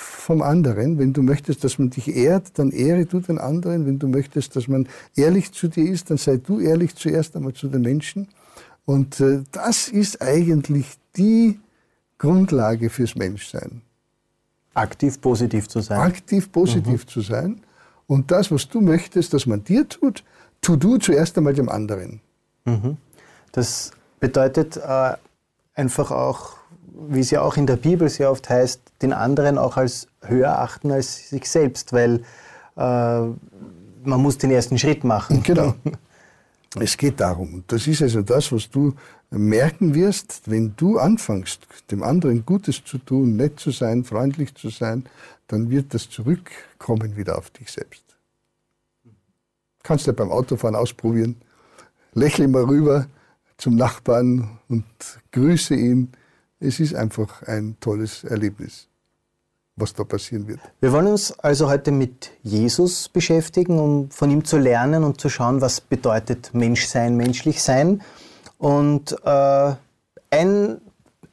vom 0.00 0.42
anderen. 0.42 0.96
Wenn 0.98 1.12
du 1.12 1.22
möchtest, 1.22 1.64
dass 1.64 1.78
man 1.78 1.90
dich 1.90 2.14
ehrt, 2.14 2.56
dann 2.58 2.70
ehre 2.70 3.04
du 3.04 3.18
den 3.18 3.38
anderen. 3.38 3.84
Wenn 3.84 3.98
du 3.98 4.06
möchtest, 4.06 4.54
dass 4.54 4.68
man 4.68 4.86
ehrlich 5.16 5.50
zu 5.50 5.66
dir 5.66 5.90
ist, 5.90 6.10
dann 6.10 6.18
sei 6.18 6.36
du 6.36 6.60
ehrlich 6.60 6.94
zuerst 6.94 7.34
einmal 7.34 7.52
zu 7.52 7.66
den 7.66 7.82
Menschen. 7.82 8.28
Und 8.84 9.18
äh, 9.18 9.42
das 9.50 9.88
ist 9.88 10.22
eigentlich 10.22 10.86
die 11.16 11.58
Grundlage 12.16 12.90
fürs 12.90 13.16
Menschsein. 13.16 13.82
Aktiv 14.74 15.20
positiv 15.20 15.68
zu 15.68 15.80
sein. 15.80 15.98
Aktiv 15.98 16.52
positiv 16.52 17.04
mhm. 17.04 17.08
zu 17.08 17.20
sein. 17.20 17.60
Und 18.06 18.30
das, 18.30 18.52
was 18.52 18.68
du 18.68 18.80
möchtest, 18.80 19.34
dass 19.34 19.46
man 19.46 19.64
dir 19.64 19.88
tut, 19.88 20.22
tu 20.60 20.76
du 20.76 20.98
zuerst 20.98 21.36
einmal 21.36 21.54
dem 21.54 21.68
anderen. 21.68 22.20
Mhm. 22.64 22.98
Das 23.50 23.90
bedeutet 24.20 24.76
äh, 24.76 25.14
einfach 25.74 26.12
auch 26.12 26.57
wie 27.08 27.20
es 27.20 27.30
ja 27.30 27.42
auch 27.42 27.56
in 27.56 27.66
der 27.66 27.76
Bibel 27.76 28.08
sehr 28.08 28.30
oft 28.30 28.48
heißt, 28.48 28.80
den 29.02 29.12
anderen 29.12 29.58
auch 29.58 29.76
als 29.76 30.08
höher 30.22 30.58
achten 30.58 30.90
als 30.90 31.28
sich 31.30 31.48
selbst, 31.48 31.92
weil 31.92 32.22
äh, 32.76 32.80
man 32.80 33.36
muss 34.04 34.38
den 34.38 34.50
ersten 34.50 34.78
Schritt 34.78 35.04
machen. 35.04 35.42
Genau. 35.48 35.74
Es 36.78 36.98
geht 36.98 37.18
darum. 37.18 37.54
Und 37.54 37.72
das 37.72 37.86
ist 37.86 38.02
also 38.02 38.20
das, 38.20 38.52
was 38.52 38.68
du 38.68 38.94
merken 39.30 39.94
wirst, 39.94 40.42
wenn 40.46 40.74
du 40.76 40.98
anfängst, 40.98 41.66
dem 41.90 42.02
anderen 42.02 42.44
Gutes 42.44 42.84
zu 42.84 42.98
tun, 42.98 43.36
nett 43.36 43.58
zu 43.58 43.70
sein, 43.70 44.04
freundlich 44.04 44.54
zu 44.54 44.68
sein, 44.68 45.04
dann 45.46 45.70
wird 45.70 45.94
das 45.94 46.10
zurückkommen 46.10 47.16
wieder 47.16 47.38
auf 47.38 47.50
dich 47.50 47.70
selbst. 47.70 48.04
Kannst 49.82 50.06
du 50.06 50.12
beim 50.12 50.30
Autofahren 50.30 50.76
ausprobieren. 50.76 51.36
Lächle 52.12 52.48
mal 52.48 52.64
rüber 52.64 53.06
zum 53.56 53.74
Nachbarn 53.76 54.58
und 54.68 54.84
grüße 55.32 55.74
ihn. 55.74 56.12
Es 56.60 56.80
ist 56.80 56.94
einfach 56.94 57.42
ein 57.42 57.76
tolles 57.80 58.24
Erlebnis 58.24 58.88
was 59.80 59.94
da 59.94 60.04
passieren 60.04 60.46
wird. 60.48 60.60
Wir 60.80 60.92
wollen 60.92 61.06
uns 61.06 61.32
also 61.38 61.68
heute 61.68 61.92
mit 61.92 62.30
Jesus 62.42 63.08
beschäftigen, 63.08 63.78
um 63.78 64.10
von 64.10 64.30
ihm 64.30 64.44
zu 64.44 64.58
lernen 64.58 65.04
und 65.04 65.20
zu 65.20 65.28
schauen, 65.28 65.60
was 65.60 65.80
bedeutet 65.80 66.52
Menschsein, 66.52 67.16
menschlich 67.16 67.62
sein. 67.62 68.02
Und 68.58 69.16
äh, 69.24 69.72
ein, 70.30 70.80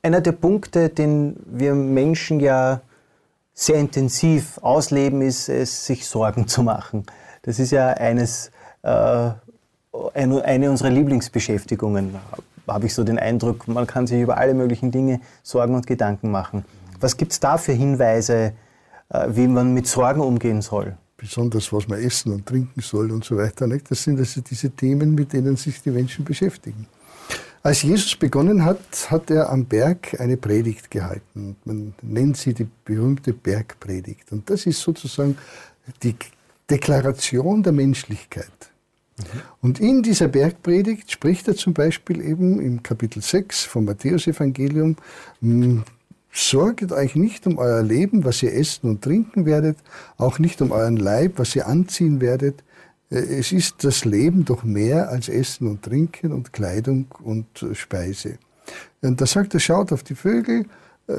einer 0.02 0.22
der 0.22 0.32
Punkte, 0.34 0.90
den 0.90 1.38
wir 1.46 1.74
Menschen 1.74 2.40
ja 2.40 2.82
sehr 3.54 3.78
intensiv 3.78 4.58
ausleben, 4.60 5.22
ist 5.22 5.50
es, 5.50 5.86
sich 5.86 6.06
Sorgen 6.08 6.48
zu 6.48 6.62
machen. 6.62 7.06
Das 7.44 7.60
ist 7.60 7.72
ja 7.72 7.90
eines, 7.90 8.52
äh, 8.84 8.90
eine, 10.14 10.46
eine 10.46 10.70
unserer 10.70 10.90
Lieblingsbeschäftigungen, 10.90 12.16
habe 12.68 12.86
ich 12.86 12.94
so 12.94 13.04
den 13.04 13.20
Eindruck. 13.20 13.68
Man 13.68 13.88
kann 13.88 14.08
sich 14.08 14.22
über 14.22 14.38
alle 14.38 14.54
möglichen 14.54 14.92
Dinge 14.92 15.22
Sorgen 15.44 15.76
und 15.76 15.88
Gedanken 15.88 16.32
machen. 16.32 16.66
Was 17.00 17.18
gibt 17.18 17.32
es 17.32 17.40
da 17.40 17.58
für 17.58 17.74
Hinweise, 17.74 18.54
äh, 19.10 19.28
wie 19.30 19.48
man 19.48 19.74
mit 19.74 19.88
Sorgen 19.88 20.22
umgehen 20.22 20.62
soll? 20.62 20.98
Besonders 21.18 21.72
was 21.72 21.88
man 21.88 22.02
essen 22.02 22.34
und 22.34 22.46
trinken 22.46 22.82
soll 22.82 23.12
und 23.12 23.24
so 23.24 23.38
weiter. 23.38 23.68
Nicht? 23.68 23.90
Das 23.90 24.04
sind 24.04 24.20
also 24.20 24.42
diese 24.42 24.70
Themen, 24.72 25.16
mit 25.16 25.34
denen 25.34 25.56
sich 25.56 25.82
die 25.82 25.92
Menschen 25.92 26.26
beschäftigen. 26.26 26.88
Als 27.64 27.82
Jesus 27.82 28.16
begonnen 28.16 28.64
hat, 28.64 29.10
hat 29.10 29.32
er 29.32 29.50
am 29.50 29.66
Berg 29.66 30.20
eine 30.20 30.38
Predigt 30.38 30.92
gehalten. 30.92 31.56
Man 31.66 31.96
nennt 32.04 32.38
sie 32.38 32.54
die 32.54 32.68
berühmte 32.86 33.34
Bergpredigt. 33.34 34.32
Und 34.32 34.48
das 34.50 34.68
ist 34.68 34.82
sozusagen 34.82 35.36
die 36.04 36.16
Deklaration 36.70 37.64
der 37.64 37.74
Menschlichkeit. 37.74 38.52
Und 39.62 39.80
in 39.80 40.04
dieser 40.04 40.28
Bergpredigt 40.28 41.12
spricht 41.12 41.48
er 41.48 41.56
zum 41.56 41.74
Beispiel 41.74 42.22
eben 42.22 42.60
im 42.60 42.84
Kapitel 42.84 43.22
6 43.22 43.64
vom 43.64 43.86
Matthäusevangelium 43.86 44.98
Sorget 46.38 46.92
euch 46.92 47.16
nicht 47.16 47.48
um 47.48 47.58
euer 47.58 47.82
Leben, 47.82 48.26
was 48.26 48.44
ihr 48.44 48.54
essen 48.54 48.90
und 48.90 49.02
trinken 49.02 49.46
werdet, 49.46 49.78
auch 50.18 50.38
nicht 50.38 50.62
um 50.62 50.72
euren 50.72 50.98
Leib, 50.98 51.34
was 51.38 51.56
ihr 51.56 51.66
anziehen 51.66 52.20
werdet. 52.20 52.62
Äh, 53.10 53.20
es 53.20 53.54
ist 53.54 53.86
das 53.86 54.04
Leben 54.04 54.44
doch 54.44 54.64
mehr 54.66 55.08
als 55.10 55.30
Essen 55.30 55.68
und 55.68 55.84
Trinken 55.84 56.34
und 56.34 56.52
Kleidung 56.52 57.06
und 57.24 57.66
Speise. 57.72 58.38
Und 59.02 59.22
da 59.22 59.26
sagt 59.26 59.54
er, 59.54 59.62
schaut 59.62 59.94
auf 59.94 60.04
die 60.04 60.16
Vögel, 60.16 60.66
äh, 61.08 61.14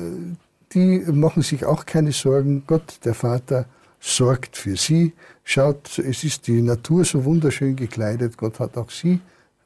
die 0.75 0.99
machen 1.11 1.43
sich 1.43 1.65
auch 1.65 1.87
keine 1.87 2.13
Sorgen. 2.13 2.65
Gott, 2.67 2.99
der 3.05 3.15
Vater, 3.15 3.65
sorgt 4.01 4.57
für 4.57 4.77
sie. 4.77 5.13
Schaut, 5.45 5.99
es 5.99 6.25
ist 6.25 6.47
die 6.47 6.63
Natur 6.63 7.05
so 7.05 7.25
wunderschön 7.25 7.77
gekleidet. 7.77 8.37
Gott 8.37 8.59
hat 8.59 8.77
auch 8.77 8.91
sie 8.91 9.21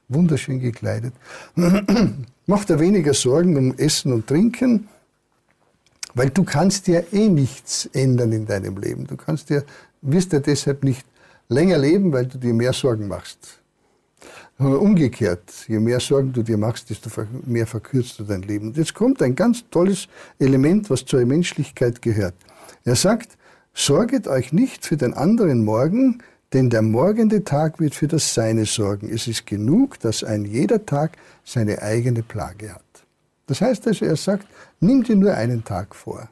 wunderschön 0.08 0.60
gekleidet. 0.60 1.12
Macht 2.46 2.70
er 2.70 2.80
weniger 2.80 3.14
Sorgen 3.14 3.56
um 3.56 3.78
Essen 3.78 4.12
und 4.12 4.26
Trinken 4.26 4.88
weil 6.14 6.30
du 6.30 6.44
kannst 6.44 6.88
ja 6.88 7.00
eh 7.12 7.28
nichts 7.28 7.88
ändern 7.92 8.32
in 8.32 8.46
deinem 8.46 8.76
Leben. 8.78 9.06
Du 9.06 9.16
kannst 9.16 9.50
ja, 9.50 9.62
wirst 10.02 10.32
ja 10.32 10.40
deshalb 10.40 10.84
nicht 10.84 11.06
länger 11.48 11.78
leben, 11.78 12.12
weil 12.12 12.26
du 12.26 12.38
dir 12.38 12.54
mehr 12.54 12.72
Sorgen 12.72 13.08
machst. 13.08 13.60
Umgekehrt, 14.58 15.50
je 15.68 15.78
mehr 15.78 16.00
Sorgen 16.00 16.32
du 16.32 16.42
dir 16.42 16.58
machst, 16.58 16.90
desto 16.90 17.08
mehr 17.46 17.66
verkürzt 17.66 18.18
du 18.18 18.24
dein 18.24 18.42
Leben. 18.42 18.68
Und 18.68 18.76
jetzt 18.76 18.92
kommt 18.92 19.22
ein 19.22 19.34
ganz 19.34 19.64
tolles 19.70 20.06
Element, 20.38 20.90
was 20.90 21.04
zur 21.06 21.24
Menschlichkeit 21.24 22.02
gehört. 22.02 22.34
Er 22.84 22.96
sagt, 22.96 23.38
sorget 23.74 24.28
euch 24.28 24.52
nicht 24.52 24.84
für 24.84 24.96
den 24.96 25.14
anderen 25.14 25.64
Morgen, 25.64 26.22
denn 26.52 26.70
der 26.70 26.82
morgende 26.82 27.44
Tag 27.44 27.78
wird 27.78 27.94
für 27.94 28.08
das 28.08 28.34
Seine 28.34 28.66
sorgen. 28.66 29.08
Es 29.08 29.28
ist 29.28 29.46
genug, 29.46 30.00
dass 30.00 30.24
ein 30.24 30.44
jeder 30.44 30.84
Tag 30.84 31.16
seine 31.44 31.80
eigene 31.82 32.22
Plage 32.22 32.74
hat. 32.74 32.82
Das 33.46 33.60
heißt 33.60 33.86
also, 33.86 34.04
er 34.04 34.16
sagt, 34.16 34.46
nimm 34.80 35.02
dir 35.02 35.16
nur 35.16 35.34
einen 35.34 35.64
Tag 35.64 35.94
vor. 35.94 36.28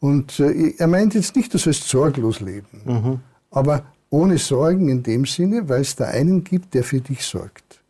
Und 0.00 0.40
äh, 0.40 0.74
er 0.78 0.86
meint 0.86 1.14
jetzt 1.14 1.36
nicht, 1.36 1.52
du 1.52 1.58
sollst 1.58 1.88
sorglos 1.88 2.40
leben, 2.40 2.82
mhm. 2.84 3.20
aber 3.50 3.84
ohne 4.08 4.38
Sorgen 4.38 4.88
in 4.88 5.02
dem 5.02 5.24
Sinne, 5.26 5.68
weil 5.68 5.82
es 5.82 5.94
da 5.94 6.06
einen 6.06 6.42
gibt, 6.42 6.74
der 6.74 6.82
für 6.82 7.00
dich 7.00 7.22
sorgt. 7.22 7.80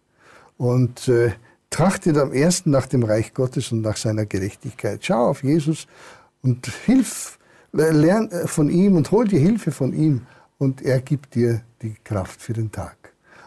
Und 0.58 1.08
äh, 1.08 1.32
trachtet 1.70 2.18
am 2.18 2.32
ersten 2.32 2.70
nach 2.70 2.86
dem 2.86 3.04
Reich 3.04 3.32
Gottes 3.32 3.72
und 3.72 3.80
nach 3.80 3.96
seiner 3.96 4.26
Gerechtigkeit. 4.26 5.00
Schau 5.02 5.28
auf 5.28 5.42
Jesus 5.42 5.86
und 6.42 6.66
hilf, 6.84 7.38
lern 7.72 8.30
äh, 8.30 8.46
von 8.46 8.70
ihm 8.70 8.96
und 8.96 9.10
hol 9.10 9.26
dir 9.26 9.40
Hilfe 9.40 9.70
von 9.70 9.92
ihm 9.92 10.26
und 10.58 10.82
er 10.82 11.00
gibt 11.00 11.34
dir 11.34 11.62
die 11.82 11.94
Kraft 12.04 12.40
für 12.42 12.52
den 12.52 12.70
Tag. 12.70 12.96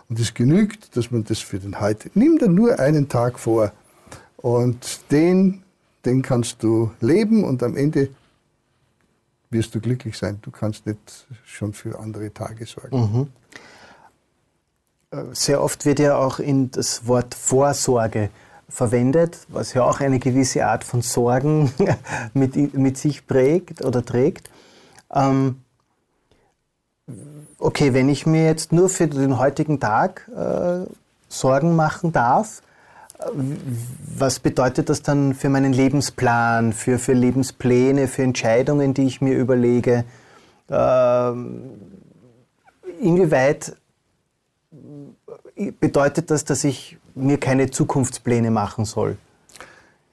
Und 0.09 0.19
es 0.19 0.33
genügt, 0.33 0.95
dass 0.95 1.11
man 1.11 1.23
das 1.23 1.39
für 1.39 1.59
den 1.59 1.79
heute, 1.79 2.09
nimm 2.13 2.37
dir 2.37 2.49
nur 2.49 2.79
einen 2.79 3.09
Tag 3.09 3.39
vor 3.39 3.71
und 4.37 4.99
den, 5.11 5.63
den 6.05 6.21
kannst 6.21 6.61
du 6.63 6.91
leben 6.99 7.43
und 7.43 7.63
am 7.63 7.77
Ende 7.77 8.09
wirst 9.49 9.73
du 9.75 9.79
glücklich 9.79 10.17
sein. 10.17 10.39
Du 10.41 10.51
kannst 10.51 10.85
nicht 10.85 11.27
schon 11.45 11.73
für 11.73 11.99
andere 11.99 12.33
Tage 12.33 12.65
sorgen. 12.65 12.97
Mhm. 12.99 13.27
Äh, 15.11 15.23
sehr 15.33 15.61
oft 15.61 15.85
wird 15.85 15.99
ja 15.99 16.17
auch 16.17 16.39
in 16.39 16.71
das 16.71 17.07
Wort 17.07 17.35
Vorsorge 17.35 18.29
verwendet, 18.73 19.45
was 19.49 19.73
ja 19.75 19.83
auch 19.83 19.99
eine 19.99 20.17
gewisse 20.17 20.65
Art 20.65 20.83
von 20.83 21.03
Sorgen 21.03 21.71
mit, 22.33 22.73
mit 22.73 22.97
sich 22.97 23.27
prägt 23.27 23.85
oder 23.85 24.03
trägt. 24.03 24.49
Ähm, 25.13 25.61
okay, 27.59 27.93
wenn 27.93 28.09
ich 28.09 28.25
mir 28.25 28.45
jetzt 28.45 28.71
nur 28.71 28.89
für 28.89 29.07
den 29.07 29.37
heutigen 29.37 29.79
Tag 29.79 30.27
äh, 30.35 30.89
Sorgen 31.29 31.75
machen 31.75 32.11
darf, 32.11 32.63
was 34.17 34.39
bedeutet 34.39 34.89
das 34.89 35.03
dann 35.03 35.35
für 35.35 35.49
meinen 35.49 35.71
Lebensplan, 35.71 36.73
für, 36.73 36.97
für 36.97 37.13
Lebenspläne, 37.13 38.07
für 38.07 38.23
Entscheidungen, 38.23 38.93
die 38.95 39.03
ich 39.03 39.21
mir 39.21 39.37
überlege? 39.37 40.03
Ähm, 40.69 41.69
inwieweit 42.99 43.75
bedeutet 45.79 46.31
das, 46.31 46.45
dass 46.45 46.63
ich 46.63 46.97
mir 47.15 47.37
keine 47.37 47.69
Zukunftspläne 47.69 48.51
machen 48.51 48.85
soll? 48.85 49.17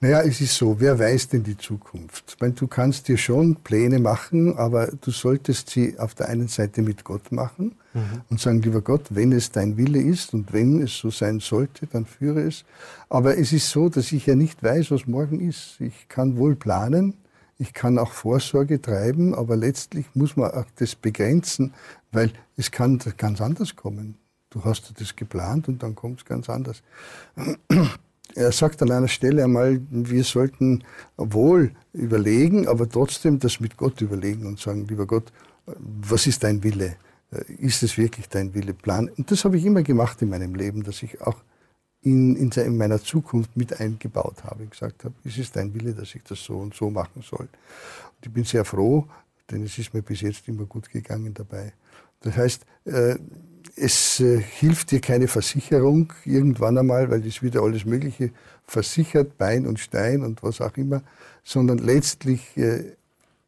Naja, 0.02 0.22
es 0.22 0.40
ist 0.40 0.56
so, 0.56 0.80
wer 0.80 0.98
weiß 0.98 1.28
denn 1.28 1.42
die 1.42 1.58
Zukunft? 1.58 2.24
Ich 2.28 2.40
meine, 2.40 2.54
du 2.54 2.66
kannst 2.66 3.06
dir 3.06 3.18
schon 3.18 3.56
Pläne 3.56 3.98
machen, 3.98 4.56
aber 4.56 4.86
du 4.86 5.10
solltest 5.10 5.68
sie 5.68 5.98
auf 5.98 6.14
der 6.14 6.30
einen 6.30 6.48
Seite 6.48 6.80
mit 6.80 7.04
Gott 7.04 7.32
machen 7.32 7.74
mhm. 7.92 8.22
und 8.30 8.40
sagen, 8.40 8.62
lieber 8.62 8.80
Gott, 8.80 9.08
wenn 9.10 9.30
es 9.32 9.50
dein 9.50 9.76
Wille 9.76 10.00
ist 10.00 10.32
und 10.32 10.54
wenn 10.54 10.80
es 10.80 10.96
so 10.96 11.10
sein 11.10 11.40
sollte, 11.40 11.86
dann 11.86 12.06
führe 12.06 12.40
es. 12.40 12.64
Aber 13.10 13.36
es 13.36 13.52
ist 13.52 13.68
so, 13.68 13.90
dass 13.90 14.10
ich 14.12 14.24
ja 14.24 14.34
nicht 14.34 14.62
weiß, 14.62 14.90
was 14.90 15.06
morgen 15.06 15.46
ist. 15.46 15.76
Ich 15.80 16.08
kann 16.08 16.38
wohl 16.38 16.56
planen, 16.56 17.18
ich 17.58 17.74
kann 17.74 17.98
auch 17.98 18.12
Vorsorge 18.12 18.80
treiben, 18.80 19.34
aber 19.34 19.54
letztlich 19.54 20.06
muss 20.14 20.34
man 20.34 20.50
auch 20.52 20.64
das 20.76 20.94
begrenzen, 20.94 21.74
weil 22.10 22.32
es 22.56 22.70
kann 22.70 22.98
ganz 23.18 23.42
anders 23.42 23.76
kommen. 23.76 24.16
Du 24.50 24.64
hast 24.64 24.92
das 24.98 25.16
geplant 25.16 25.68
und 25.68 25.82
dann 25.82 25.94
kommt 25.94 26.20
es 26.20 26.24
ganz 26.24 26.48
anders 26.48 26.82
er 28.34 28.52
sagt 28.52 28.82
an 28.82 28.90
einer 28.90 29.08
Stelle 29.08 29.44
einmal, 29.44 29.80
wir 29.90 30.24
sollten 30.24 30.84
wohl 31.16 31.72
überlegen, 31.92 32.68
aber 32.68 32.88
trotzdem 32.88 33.38
das 33.38 33.60
mit 33.60 33.76
Gott 33.76 34.00
überlegen 34.00 34.46
und 34.46 34.58
sagen, 34.58 34.86
lieber 34.86 35.06
Gott, 35.06 35.32
was 35.66 36.26
ist 36.26 36.44
dein 36.44 36.62
Wille? 36.62 36.96
Ist 37.58 37.82
es 37.82 37.96
wirklich 37.96 38.28
dein 38.28 38.54
Wille? 38.54 38.74
Plan. 38.74 39.08
Und 39.16 39.30
das 39.30 39.44
habe 39.44 39.56
ich 39.56 39.64
immer 39.64 39.82
gemacht 39.82 40.20
in 40.22 40.30
meinem 40.30 40.54
Leben, 40.54 40.82
dass 40.82 41.02
ich 41.02 41.20
auch 41.20 41.36
in, 42.02 42.34
in, 42.36 42.50
in 42.50 42.76
meiner 42.76 43.00
Zukunft 43.00 43.56
mit 43.56 43.78
eingebaut 43.78 44.42
habe, 44.44 44.66
gesagt 44.66 45.04
habe, 45.04 45.14
ist 45.24 45.38
es 45.38 45.52
dein 45.52 45.74
Wille, 45.74 45.92
dass 45.92 46.14
ich 46.14 46.22
das 46.24 46.42
so 46.42 46.58
und 46.58 46.74
so 46.74 46.90
machen 46.90 47.22
soll. 47.22 47.46
Und 47.46 48.26
ich 48.26 48.32
bin 48.32 48.44
sehr 48.44 48.64
froh, 48.64 49.06
denn 49.50 49.64
es 49.64 49.78
ist 49.78 49.92
mir 49.92 50.02
bis 50.02 50.22
jetzt 50.22 50.48
immer 50.48 50.64
gut 50.64 50.90
gegangen 50.90 51.34
dabei. 51.34 51.72
Das 52.20 52.36
heißt, 52.36 52.64
äh, 52.86 53.16
es 53.76 54.20
äh, 54.20 54.40
hilft 54.40 54.90
dir 54.90 55.00
keine 55.00 55.28
Versicherung 55.28 56.12
irgendwann 56.24 56.78
einmal, 56.78 57.10
weil 57.10 57.26
es 57.26 57.42
wieder 57.42 57.62
alles 57.62 57.84
Mögliche 57.84 58.30
versichert, 58.66 59.38
Bein 59.38 59.66
und 59.66 59.80
Stein 59.80 60.22
und 60.22 60.42
was 60.42 60.60
auch 60.60 60.76
immer, 60.76 61.02
sondern 61.42 61.78
letztlich 61.78 62.56
äh, 62.56 62.96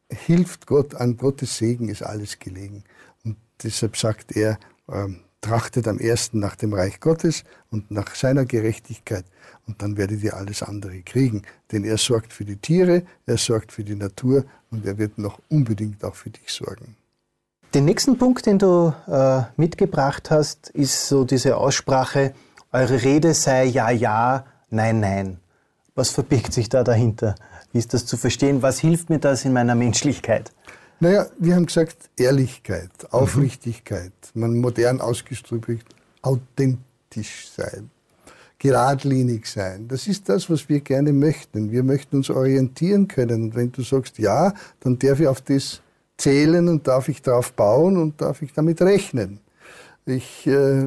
hilft 0.09 0.67
Gott, 0.67 0.95
an 0.95 1.17
Gottes 1.17 1.57
Segen 1.57 1.89
ist 1.89 2.03
alles 2.03 2.39
gelegen. 2.39 2.83
Und 3.23 3.37
deshalb 3.63 3.97
sagt 3.97 4.35
er, 4.35 4.59
ähm, 4.89 5.19
trachtet 5.41 5.87
am 5.87 5.99
ersten 5.99 6.39
nach 6.39 6.55
dem 6.55 6.73
Reich 6.73 6.99
Gottes 6.99 7.43
und 7.69 7.91
nach 7.91 8.15
seiner 8.15 8.45
Gerechtigkeit 8.45 9.25
und 9.67 9.81
dann 9.81 9.97
werdet 9.97 10.23
ihr 10.23 10.35
alles 10.35 10.63
andere 10.63 11.01
kriegen. 11.01 11.43
Denn 11.71 11.83
er 11.83 11.97
sorgt 11.97 12.31
für 12.31 12.45
die 12.45 12.55
Tiere, 12.55 13.03
er 13.25 13.37
sorgt 13.37 13.71
für 13.71 13.83
die 13.83 13.95
Natur 13.95 14.45
und 14.71 14.85
er 14.85 14.97
wird 14.97 15.17
noch 15.17 15.39
unbedingt 15.49 16.03
auch 16.03 16.15
für 16.15 16.29
dich 16.29 16.49
sorgen. 16.49 16.95
Den 17.73 17.85
nächsten 17.85 18.19
Punkt, 18.19 18.45
den 18.45 18.59
du 18.59 18.93
äh, 19.07 19.41
mitgebracht 19.57 20.29
hast, 20.29 20.69
ist 20.69 21.07
so 21.07 21.23
diese 21.23 21.57
Aussprache, 21.57 22.33
eure 22.71 23.01
Rede 23.01 23.33
sei 23.33 23.65
ja, 23.65 23.89
ja, 23.89 24.45
nein, 24.69 24.99
nein. 24.99 25.39
Was 25.95 26.11
verbirgt 26.11 26.53
sich 26.53 26.69
da 26.69 26.83
dahinter? 26.83 27.33
Wie 27.71 27.79
ist 27.79 27.95
das 27.95 28.05
zu 28.05 28.15
verstehen? 28.15 28.61
Was 28.61 28.77
hilft 28.77 29.09
mir 29.09 29.17
das 29.17 29.43
in 29.43 29.53
meiner 29.53 29.73
Menschlichkeit? 29.73 30.51
Naja, 30.99 31.25
wir 31.39 31.55
haben 31.55 31.65
gesagt 31.65 31.97
Ehrlichkeit, 32.15 32.91
Aufrichtigkeit, 33.09 34.13
mhm. 34.35 34.41
man 34.41 34.59
modern 34.59 35.01
ausgedrückt 35.01 35.95
authentisch 36.21 37.49
sein, 37.57 37.89
geradlinig 38.59 39.47
sein. 39.47 39.87
Das 39.87 40.05
ist 40.05 40.29
das, 40.29 40.47
was 40.47 40.69
wir 40.69 40.81
gerne 40.81 41.11
möchten. 41.11 41.71
Wir 41.71 41.81
möchten 41.81 42.17
uns 42.17 42.29
orientieren 42.29 43.07
können. 43.07 43.45
Und 43.45 43.55
wenn 43.55 43.71
du 43.71 43.81
sagst 43.81 44.19
ja, 44.19 44.53
dann 44.79 44.99
darf 44.99 45.19
ich 45.19 45.27
auf 45.27 45.41
das 45.41 45.81
zählen 46.17 46.67
und 46.67 46.87
darf 46.87 47.09
ich 47.09 47.21
darauf 47.21 47.53
bauen 47.53 47.97
und 47.97 48.21
darf 48.21 48.41
ich 48.41 48.53
damit 48.53 48.81
rechnen. 48.81 49.39
Ich 50.05 50.45
äh, 50.47 50.85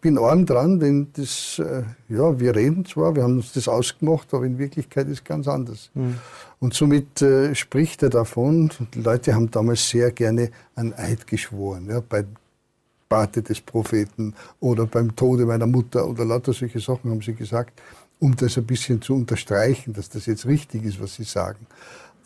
bin 0.00 0.18
arm 0.18 0.44
dran, 0.44 0.80
denn 0.80 1.08
das, 1.12 1.60
äh, 1.60 1.84
ja, 2.08 2.40
wir 2.40 2.56
reden 2.56 2.84
zwar, 2.84 3.14
wir 3.14 3.22
haben 3.22 3.36
uns 3.36 3.52
das 3.52 3.68
ausgemacht, 3.68 4.34
aber 4.34 4.44
in 4.44 4.58
Wirklichkeit 4.58 5.06
ist 5.06 5.18
es 5.18 5.24
ganz 5.24 5.46
anders. 5.46 5.90
Mhm. 5.94 6.18
Und 6.58 6.74
somit 6.74 7.22
äh, 7.22 7.54
spricht 7.54 8.02
er 8.02 8.10
davon, 8.10 8.72
die 8.92 9.02
Leute 9.02 9.34
haben 9.34 9.52
damals 9.52 9.88
sehr 9.88 10.10
gerne 10.10 10.50
ein 10.74 10.92
Eid 10.94 11.28
geschworen, 11.28 11.86
ja, 11.88 12.00
bei 12.00 12.24
Bate 13.08 13.42
des 13.42 13.60
Propheten 13.60 14.34
oder 14.58 14.86
beim 14.86 15.14
Tode 15.14 15.46
meiner 15.46 15.68
Mutter 15.68 16.04
oder 16.08 16.24
lauter 16.24 16.52
solche 16.52 16.80
Sachen 16.80 17.12
haben 17.12 17.22
sie 17.22 17.34
gesagt, 17.34 17.80
um 18.18 18.34
das 18.34 18.56
ein 18.56 18.66
bisschen 18.66 19.00
zu 19.00 19.14
unterstreichen, 19.14 19.92
dass 19.92 20.08
das 20.08 20.26
jetzt 20.26 20.46
richtig 20.46 20.84
ist, 20.84 21.00
was 21.00 21.14
sie 21.14 21.24
sagen. 21.24 21.66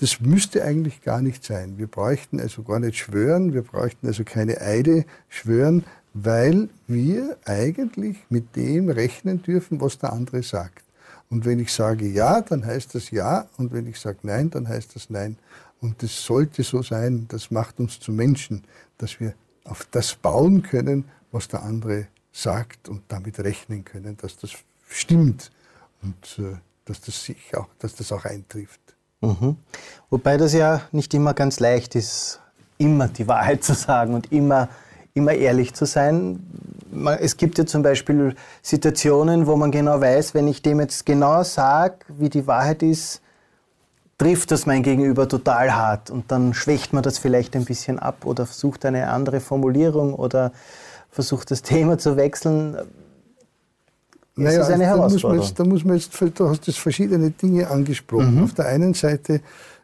Das 0.01 0.19
müsste 0.19 0.65
eigentlich 0.65 1.03
gar 1.03 1.21
nicht 1.21 1.45
sein. 1.45 1.77
Wir 1.77 1.87
bräuchten 1.87 2.41
also 2.41 2.63
gar 2.63 2.81
nicht 2.81 2.97
schwören, 2.97 3.53
wir 3.53 3.61
bräuchten 3.61 4.07
also 4.07 4.25
keine 4.25 4.59
Eide 4.63 5.05
schwören, 5.29 5.85
weil 6.15 6.71
wir 6.87 7.37
eigentlich 7.45 8.17
mit 8.31 8.57
dem 8.57 8.89
rechnen 8.89 9.43
dürfen, 9.43 9.79
was 9.83 9.99
der 9.99 10.15
andere 10.15 10.43
sagt. 10.43 10.85
Und 11.29 11.45
wenn 11.45 11.59
ich 11.59 11.71
sage 11.71 12.07
ja, 12.09 12.41
dann 12.41 12.65
heißt 12.65 12.95
das 12.95 13.11
ja, 13.11 13.47
und 13.59 13.73
wenn 13.73 13.87
ich 13.87 14.01
sage 14.01 14.21
nein, 14.23 14.49
dann 14.49 14.67
heißt 14.67 14.97
das 14.97 15.11
nein. 15.11 15.37
Und 15.83 16.03
das 16.03 16.25
sollte 16.25 16.63
so 16.63 16.83
sein, 16.83 17.27
das 17.29 17.51
macht 17.51 17.79
uns 17.79 18.01
zu 18.01 18.11
Menschen, 18.11 18.65
dass 18.97 19.21
wir 19.21 19.35
auf 19.65 19.87
das 19.91 20.15
bauen 20.15 20.63
können, 20.63 21.05
was 21.31 21.49
der 21.49 21.63
andere 21.63 22.07
sagt 22.33 22.89
und 22.89 23.03
damit 23.09 23.39
rechnen 23.39 23.85
können, 23.85 24.17
dass 24.17 24.39
das 24.39 24.53
stimmt 24.89 25.53
und 26.01 26.39
äh, 26.39 26.57
dass, 26.87 27.03
das 27.03 27.23
sich 27.23 27.55
auch, 27.55 27.69
dass 27.79 27.95
das 27.97 28.13
auch 28.13 28.25
eintrifft. 28.25 28.81
Mhm. 29.21 29.57
Wobei 30.09 30.37
das 30.37 30.53
ja 30.55 30.83
nicht 30.93 31.13
immer 31.15 31.35
ganz 31.35 31.61
leicht 31.61 31.95
ist, 31.95 32.41
immer 32.79 33.09
die 33.09 33.29
Wahrheit 33.29 33.63
zu 33.65 33.75
sagen 33.75 34.15
und 34.15 34.33
immer, 34.33 34.69
immer 35.15 35.33
ehrlich 35.33 35.75
zu 35.75 35.85
sein. 35.85 36.41
Es 37.21 37.37
gibt 37.37 37.59
ja 37.59 37.67
zum 37.67 37.83
Beispiel 37.83 38.35
Situationen, 38.63 39.47
wo 39.47 39.57
man 39.57 39.71
genau 39.71 40.01
weiß, 40.01 40.35
wenn 40.35 40.49
ich 40.49 40.63
dem 40.63 40.81
jetzt 40.81 41.07
genau 41.07 41.43
sage, 41.45 41.97
wie 42.09 42.29
die 42.29 42.47
Wahrheit 42.47 42.83
ist, 42.83 43.21
trifft 44.19 44.51
das 44.51 44.67
mein 44.67 44.83
Gegenüber 44.83 45.29
total 45.29 45.75
hart 45.75 46.11
und 46.11 46.31
dann 46.31 46.53
schwächt 46.53 46.93
man 46.93 47.03
das 47.03 47.17
vielleicht 47.19 47.57
ein 47.57 47.65
bisschen 47.65 47.99
ab 47.99 48.27
oder 48.27 48.45
versucht 48.45 48.85
eine 48.85 49.09
andere 49.09 49.41
Formulierung 49.41 50.15
oder 50.15 50.53
versucht 51.11 51.51
das 51.51 51.63
Thema 51.63 51.97
zu 51.97 52.17
wechseln 52.17 52.77
naja, 54.45 54.59
das 54.59 54.69
ist 54.69 54.75
eine 54.75 54.87
Herausforderung. 54.87 55.33
Da 55.33 55.37
muss, 55.37 55.49
jetzt, 55.49 55.61
da 55.61 55.65
muss 55.65 55.85
man 55.85 55.97
jetzt, 55.97 56.39
du 56.39 56.49
hast 56.49 56.67
jetzt 56.67 56.79
verschiedene 56.79 57.31
Dinge 57.31 57.69
angesprochen. 57.69 58.37
Mhm. 58.37 58.45
Auf 58.45 58.55
der 58.55 58.67
einen 58.67 58.95
Seite 58.95 59.41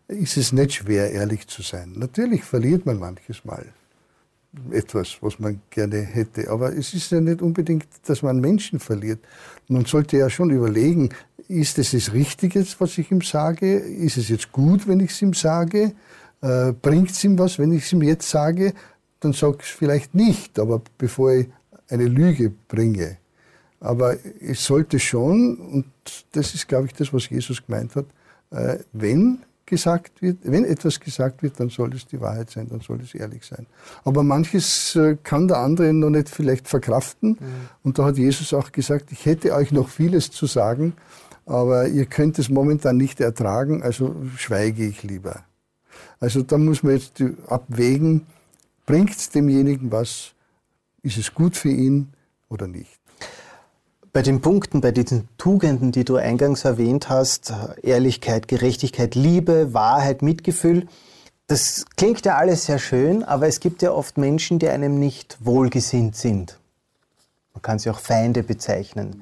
ist 0.09 0.37
es 0.37 0.53
nicht 0.53 0.75
schwer, 0.75 1.11
ehrlich 1.13 1.47
zu 1.49 1.63
sein. 1.63 1.93
Natürlich 1.97 2.45
verliert 2.45 2.87
man 2.87 2.99
manches 2.99 3.45
Mal 3.45 3.67
etwas, 4.71 5.19
was 5.21 5.39
man 5.39 5.61
gerne 5.71 6.01
hätte. 6.01 6.51
Aber 6.51 6.75
es 6.75 6.95
ist 6.95 7.11
ja 7.11 7.21
nicht 7.21 7.43
unbedingt, 7.43 7.87
dass 8.07 8.23
man 8.23 8.41
Menschen 8.41 8.79
verliert. 8.79 9.21
Man 9.69 9.85
sollte 9.85 10.17
ja 10.17 10.31
schon 10.31 10.51
überlegen, 10.51 11.11
ist 11.49 11.79
es 11.79 11.93
das 11.93 12.13
Richtige, 12.13 12.65
was 12.79 12.99
ich 12.99 13.11
ihm 13.11 13.21
sage? 13.21 13.77
Ist 13.77 14.17
es 14.17 14.29
jetzt 14.29 14.53
gut, 14.53 14.89
wenn 14.89 15.01
ich 15.01 15.11
es 15.11 15.23
ihm 15.23 15.35
sage? 15.35 15.93
Äh, 16.41 16.73
Bringt 16.73 17.11
es 17.11 17.23
ihm 17.25 17.39
was, 17.39 17.59
wenn 17.59 17.73
ich 17.73 17.85
es 17.85 17.93
ihm 17.93 18.03
jetzt 18.03 18.29
sage? 18.29 18.73
Dann 19.21 19.33
sag 19.33 19.57
ich 19.61 19.71
es 19.71 19.71
vielleicht 19.71 20.15
nicht, 20.15 20.59
aber 20.59 20.83
bevor 20.99 21.33
ich 21.33 21.49
eine 21.89 22.07
Lüge 22.07 22.53
bringe. 22.69 23.19
Aber 23.81 24.17
es 24.41 24.65
sollte 24.65 24.99
schon, 24.99 25.57
und 25.57 25.85
das 26.33 26.55
ist, 26.55 26.69
glaube 26.69 26.87
ich, 26.87 26.95
das, 26.95 27.13
was 27.13 27.29
Jesus 27.29 27.65
gemeint 27.65 27.95
hat, 27.95 28.07
äh, 28.51 28.79
wenn 28.93 29.43
gesagt 29.67 30.23
wird, 30.23 30.39
wenn 30.45 30.65
etwas 30.65 31.01
gesagt 31.01 31.43
wird, 31.43 31.59
dann 31.59 31.69
soll 31.69 31.93
es 31.95 32.07
die 32.07 32.21
Wahrheit 32.21 32.51
sein, 32.51 32.69
dann 32.69 32.81
soll 32.81 33.01
es 33.01 33.15
ehrlich 33.15 33.45
sein. 33.45 33.67
Aber 34.05 34.23
manches 34.23 34.95
äh, 34.95 35.17
kann 35.23 35.49
der 35.49 35.59
andere 35.59 35.93
noch 35.93 36.11
nicht 36.11 36.29
vielleicht 36.29 36.69
verkraften. 36.69 37.31
Mhm. 37.31 37.37
Und 37.83 37.99
da 37.99 38.05
hat 38.05 38.17
Jesus 38.17 38.55
auch 38.55 38.71
gesagt, 38.71 39.11
ich 39.11 39.27
hätte 39.27 39.53
euch 39.53 39.73
noch 39.73 39.89
vieles 39.89 40.31
zu 40.31 40.47
sagen, 40.47 40.95
aber 41.45 41.89
ihr 41.89 42.07
könnt 42.07 42.39
es 42.39 42.49
momentan 42.49 42.97
nicht 42.97 43.21
ertragen, 43.21 43.83
also 43.83 44.15
schweige 44.37 44.87
ich 44.87 45.03
lieber. 45.03 45.45
Also 46.21 46.43
da 46.43 46.59
muss 46.59 46.83
man 46.83 46.95
jetzt 46.95 47.23
abwägen, 47.49 48.27
bringt 48.87 49.11
es 49.11 49.31
demjenigen 49.31 49.91
was, 49.91 50.33
ist 51.03 51.19
es 51.19 51.35
gut 51.35 51.57
für 51.57 51.71
ihn 51.71 52.13
oder 52.49 52.67
nicht. 52.67 53.01
Bei 54.17 54.23
den 54.23 54.41
Punkten, 54.41 54.81
bei 54.81 54.93
diesen 54.93 55.29
Tugenden, 55.37 55.93
die 55.93 56.07
du 56.07 56.17
eingangs 56.17 56.65
erwähnt 56.65 57.11
hast, 57.11 57.53
Ehrlichkeit, 57.83 58.49
Gerechtigkeit, 58.49 59.15
Liebe, 59.15 59.75
Wahrheit, 59.75 60.23
Mitgefühl, 60.23 60.89
das 61.49 61.85
klingt 61.99 62.25
ja 62.25 62.37
alles 62.37 62.65
sehr 62.65 62.79
schön, 62.79 63.23
aber 63.23 63.47
es 63.47 63.61
gibt 63.61 63.83
ja 63.83 63.93
oft 63.93 64.17
Menschen, 64.17 64.59
die 64.59 64.71
einem 64.71 64.99
nicht 64.99 65.37
wohlgesinnt 65.45 66.17
sind. 66.17 66.59
Man 67.53 67.61
kann 67.61 67.79
sie 67.79 67.91
auch 67.91 67.99
Feinde 67.99 68.43
bezeichnen. 68.43 69.21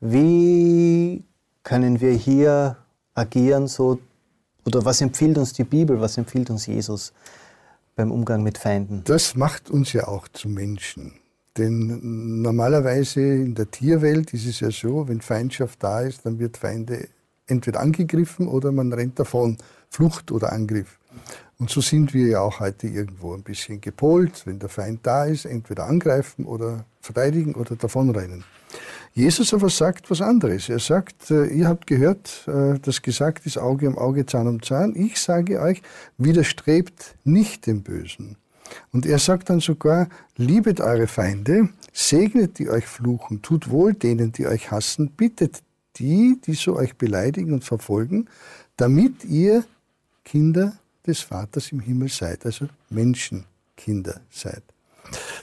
Wie 0.00 1.24
können 1.62 2.02
wir 2.02 2.12
hier 2.12 2.76
agieren 3.14 3.66
so, 3.66 3.98
oder 4.66 4.84
was 4.84 5.00
empfiehlt 5.00 5.38
uns 5.38 5.54
die 5.54 5.64
Bibel, 5.64 6.02
was 6.02 6.18
empfiehlt 6.18 6.50
uns 6.50 6.66
Jesus 6.66 7.14
beim 7.96 8.12
Umgang 8.12 8.42
mit 8.42 8.58
Feinden? 8.58 9.04
Das 9.06 9.36
macht 9.36 9.70
uns 9.70 9.94
ja 9.94 10.06
auch 10.06 10.28
zu 10.28 10.50
Menschen. 10.50 11.14
Denn 11.56 12.42
normalerweise 12.42 13.20
in 13.20 13.54
der 13.54 13.70
Tierwelt 13.70 14.34
ist 14.34 14.46
es 14.46 14.60
ja 14.60 14.70
so, 14.70 15.08
wenn 15.08 15.20
Feindschaft 15.20 15.82
da 15.82 16.00
ist, 16.00 16.26
dann 16.26 16.38
wird 16.38 16.56
Feinde 16.56 17.08
entweder 17.46 17.80
angegriffen 17.80 18.48
oder 18.48 18.72
man 18.72 18.92
rennt 18.92 19.18
davon, 19.18 19.58
Flucht 19.88 20.32
oder 20.32 20.52
Angriff. 20.52 20.98
Und 21.58 21.70
so 21.70 21.80
sind 21.80 22.12
wir 22.12 22.26
ja 22.26 22.40
auch 22.40 22.58
heute 22.58 22.88
irgendwo 22.88 23.34
ein 23.34 23.42
bisschen 23.42 23.80
gepolt, 23.80 24.42
wenn 24.46 24.58
der 24.58 24.68
Feind 24.68 25.00
da 25.04 25.26
ist, 25.26 25.44
entweder 25.44 25.86
angreifen 25.86 26.44
oder 26.46 26.84
verteidigen 27.00 27.54
oder 27.54 27.76
davonrennen. 27.76 28.44
Jesus 29.12 29.54
aber 29.54 29.70
sagt 29.70 30.10
was 30.10 30.20
anderes. 30.20 30.68
Er 30.68 30.80
sagt, 30.80 31.30
äh, 31.30 31.46
ihr 31.46 31.68
habt 31.68 31.86
gehört, 31.86 32.48
äh, 32.48 32.80
dass 32.80 33.02
gesagt 33.02 33.46
ist 33.46 33.58
Auge 33.58 33.88
um 33.88 33.96
Auge, 33.96 34.26
Zahn 34.26 34.48
um 34.48 34.60
Zahn. 34.60 34.96
Ich 34.96 35.20
sage 35.20 35.60
euch, 35.60 35.82
widerstrebt 36.18 37.14
nicht 37.22 37.68
dem 37.68 37.82
Bösen. 37.82 38.36
Und 38.92 39.06
er 39.06 39.18
sagt 39.18 39.50
dann 39.50 39.60
sogar, 39.60 40.08
liebet 40.36 40.80
eure 40.80 41.06
Feinde, 41.06 41.68
segnet 41.92 42.58
die 42.58 42.70
euch 42.70 42.86
fluchen, 42.86 43.42
tut 43.42 43.70
wohl 43.70 43.94
denen, 43.94 44.32
die 44.32 44.46
euch 44.46 44.70
hassen, 44.70 45.10
bittet 45.10 45.62
die, 45.96 46.40
die 46.44 46.54
so 46.54 46.76
euch 46.76 46.96
beleidigen 46.96 47.52
und 47.52 47.64
verfolgen, 47.64 48.28
damit 48.76 49.24
ihr 49.24 49.64
Kinder 50.24 50.76
des 51.06 51.20
Vaters 51.20 51.70
im 51.72 51.80
Himmel 51.80 52.08
seid, 52.08 52.44
also 52.46 52.68
Menschenkinder 52.90 54.20
seid. 54.30 54.62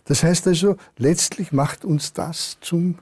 Das 0.06 0.24
heißt 0.24 0.48
also, 0.48 0.76
letztlich 0.98 1.52
macht 1.52 1.86
uns 1.86 2.14
das 2.14 2.58
zum 2.62 2.98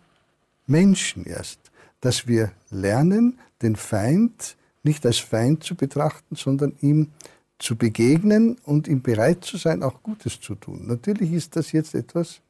Menschen 0.67 1.25
erst, 1.25 1.59
dass 2.01 2.27
wir 2.27 2.51
lernen, 2.69 3.39
den 3.61 3.75
Feind 3.75 4.57
nicht 4.83 5.05
als 5.05 5.17
Feind 5.17 5.63
zu 5.63 5.75
betrachten, 5.75 6.35
sondern 6.35 6.73
ihm 6.81 7.11
zu 7.59 7.75
begegnen 7.75 8.57
und 8.63 8.87
ihm 8.87 9.01
bereit 9.01 9.43
zu 9.43 9.57
sein, 9.57 9.83
auch 9.83 10.01
Gutes 10.01 10.39
zu 10.39 10.55
tun. 10.55 10.87
Natürlich 10.87 11.33
ist 11.33 11.55
das 11.55 11.71
jetzt 11.71 11.93
etwas, 11.93 12.41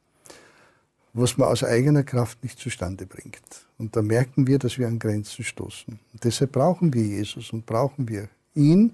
was 1.13 1.37
man 1.37 1.49
aus 1.49 1.63
eigener 1.63 2.03
Kraft 2.03 2.41
nicht 2.43 2.59
zustande 2.59 3.05
bringt. 3.05 3.65
Und 3.77 3.95
da 3.95 4.01
merken 4.01 4.45
wir, 4.47 4.59
dass 4.59 4.77
wir 4.77 4.87
an 4.87 4.99
Grenzen 4.99 5.43
stoßen. 5.43 5.99
Und 6.13 6.23
deshalb 6.23 6.51
brauchen 6.51 6.93
wir 6.93 7.03
Jesus 7.03 7.51
und 7.51 7.65
brauchen 7.65 8.07
wir 8.07 8.29
ihn, 8.53 8.93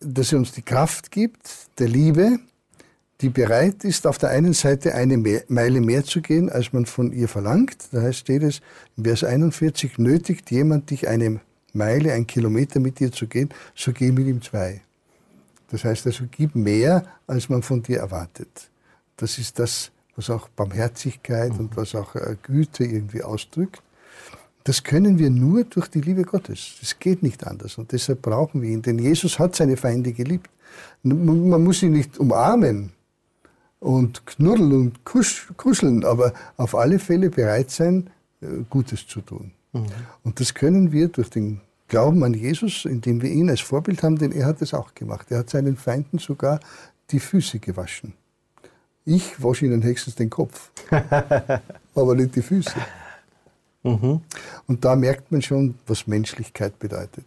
dass 0.00 0.32
er 0.32 0.38
uns 0.38 0.52
die 0.52 0.62
Kraft 0.62 1.10
gibt, 1.10 1.68
der 1.78 1.88
Liebe, 1.88 2.38
die 3.20 3.28
bereit 3.28 3.84
ist, 3.84 4.06
auf 4.06 4.16
der 4.16 4.30
einen 4.30 4.54
Seite 4.54 4.94
eine 4.94 5.18
Meile 5.48 5.80
mehr 5.82 6.04
zu 6.04 6.22
gehen, 6.22 6.48
als 6.48 6.72
man 6.72 6.86
von 6.86 7.12
ihr 7.12 7.28
verlangt. 7.28 7.76
Da 7.92 8.00
heißt 8.00 8.20
steht 8.20 8.42
es 8.42 8.62
in 8.96 9.04
Vers 9.04 9.24
41, 9.24 9.98
nötigt 9.98 10.50
jemand 10.50 10.88
dich 10.88 11.06
eine 11.06 11.40
Meile, 11.74 12.14
ein 12.14 12.26
Kilometer 12.26 12.80
mit 12.80 12.98
dir 12.98 13.12
zu 13.12 13.26
gehen, 13.26 13.50
so 13.74 13.92
geh 13.92 14.10
mit 14.10 14.26
ihm 14.26 14.40
zwei. 14.40 14.80
Das 15.70 15.84
heißt 15.84 16.06
also, 16.06 16.24
gib 16.30 16.54
mehr, 16.54 17.04
als 17.26 17.48
man 17.48 17.62
von 17.62 17.82
dir 17.82 17.98
erwartet. 17.98 18.70
Das 19.16 19.38
ist 19.38 19.58
das, 19.58 19.90
was 20.16 20.30
auch 20.30 20.48
Barmherzigkeit 20.48 21.52
mhm. 21.52 21.60
und 21.60 21.76
was 21.76 21.94
auch 21.94 22.14
äh, 22.14 22.36
Güte 22.42 22.84
irgendwie 22.84 23.22
ausdrückt. 23.22 23.82
Das 24.64 24.82
können 24.82 25.18
wir 25.18 25.30
nur 25.30 25.64
durch 25.64 25.88
die 25.88 26.00
Liebe 26.00 26.24
Gottes. 26.24 26.76
Das 26.80 26.98
geht 26.98 27.22
nicht 27.22 27.46
anders. 27.46 27.78
Und 27.78 27.92
deshalb 27.92 28.20
brauchen 28.20 28.60
wir 28.60 28.70
ihn. 28.70 28.82
Denn 28.82 28.98
Jesus 28.98 29.38
hat 29.38 29.56
seine 29.56 29.76
Feinde 29.76 30.12
geliebt. 30.12 30.50
Man 31.02 31.64
muss 31.64 31.82
ihn 31.82 31.92
nicht 31.92 32.18
umarmen, 32.18 32.92
und 33.80 34.26
knuddeln 34.26 34.72
und 34.72 35.04
kuscheln, 35.56 36.04
aber 36.04 36.32
auf 36.56 36.74
alle 36.74 36.98
Fälle 36.98 37.30
bereit 37.30 37.70
sein, 37.70 38.10
äh, 38.42 38.46
Gutes 38.68 39.06
zu 39.06 39.22
tun. 39.22 39.52
Mhm. 39.72 39.86
Und 40.22 40.38
das 40.38 40.54
können 40.54 40.92
wir 40.92 41.08
durch 41.08 41.30
den 41.30 41.60
Glauben 41.90 42.22
an 42.22 42.34
Jesus, 42.34 42.84
indem 42.84 43.20
wir 43.20 43.30
ihn 43.30 43.50
als 43.50 43.60
Vorbild 43.60 44.04
haben, 44.04 44.16
denn 44.16 44.30
er 44.30 44.46
hat 44.46 44.62
es 44.62 44.74
auch 44.74 44.94
gemacht. 44.94 45.26
Er 45.30 45.40
hat 45.40 45.50
seinen 45.50 45.76
Feinden 45.76 46.18
sogar 46.18 46.60
die 47.10 47.18
Füße 47.18 47.58
gewaschen. 47.58 48.14
Ich 49.04 49.42
wasche 49.42 49.66
ihnen 49.66 49.82
höchstens 49.82 50.14
den 50.14 50.30
Kopf, 50.30 50.70
aber 51.96 52.14
nicht 52.14 52.36
die 52.36 52.42
Füße. 52.42 52.76
Mhm. 53.82 54.20
Und 54.68 54.84
da 54.84 54.94
merkt 54.94 55.32
man 55.32 55.42
schon, 55.42 55.74
was 55.88 56.06
Menschlichkeit 56.06 56.78
bedeutet. 56.78 57.24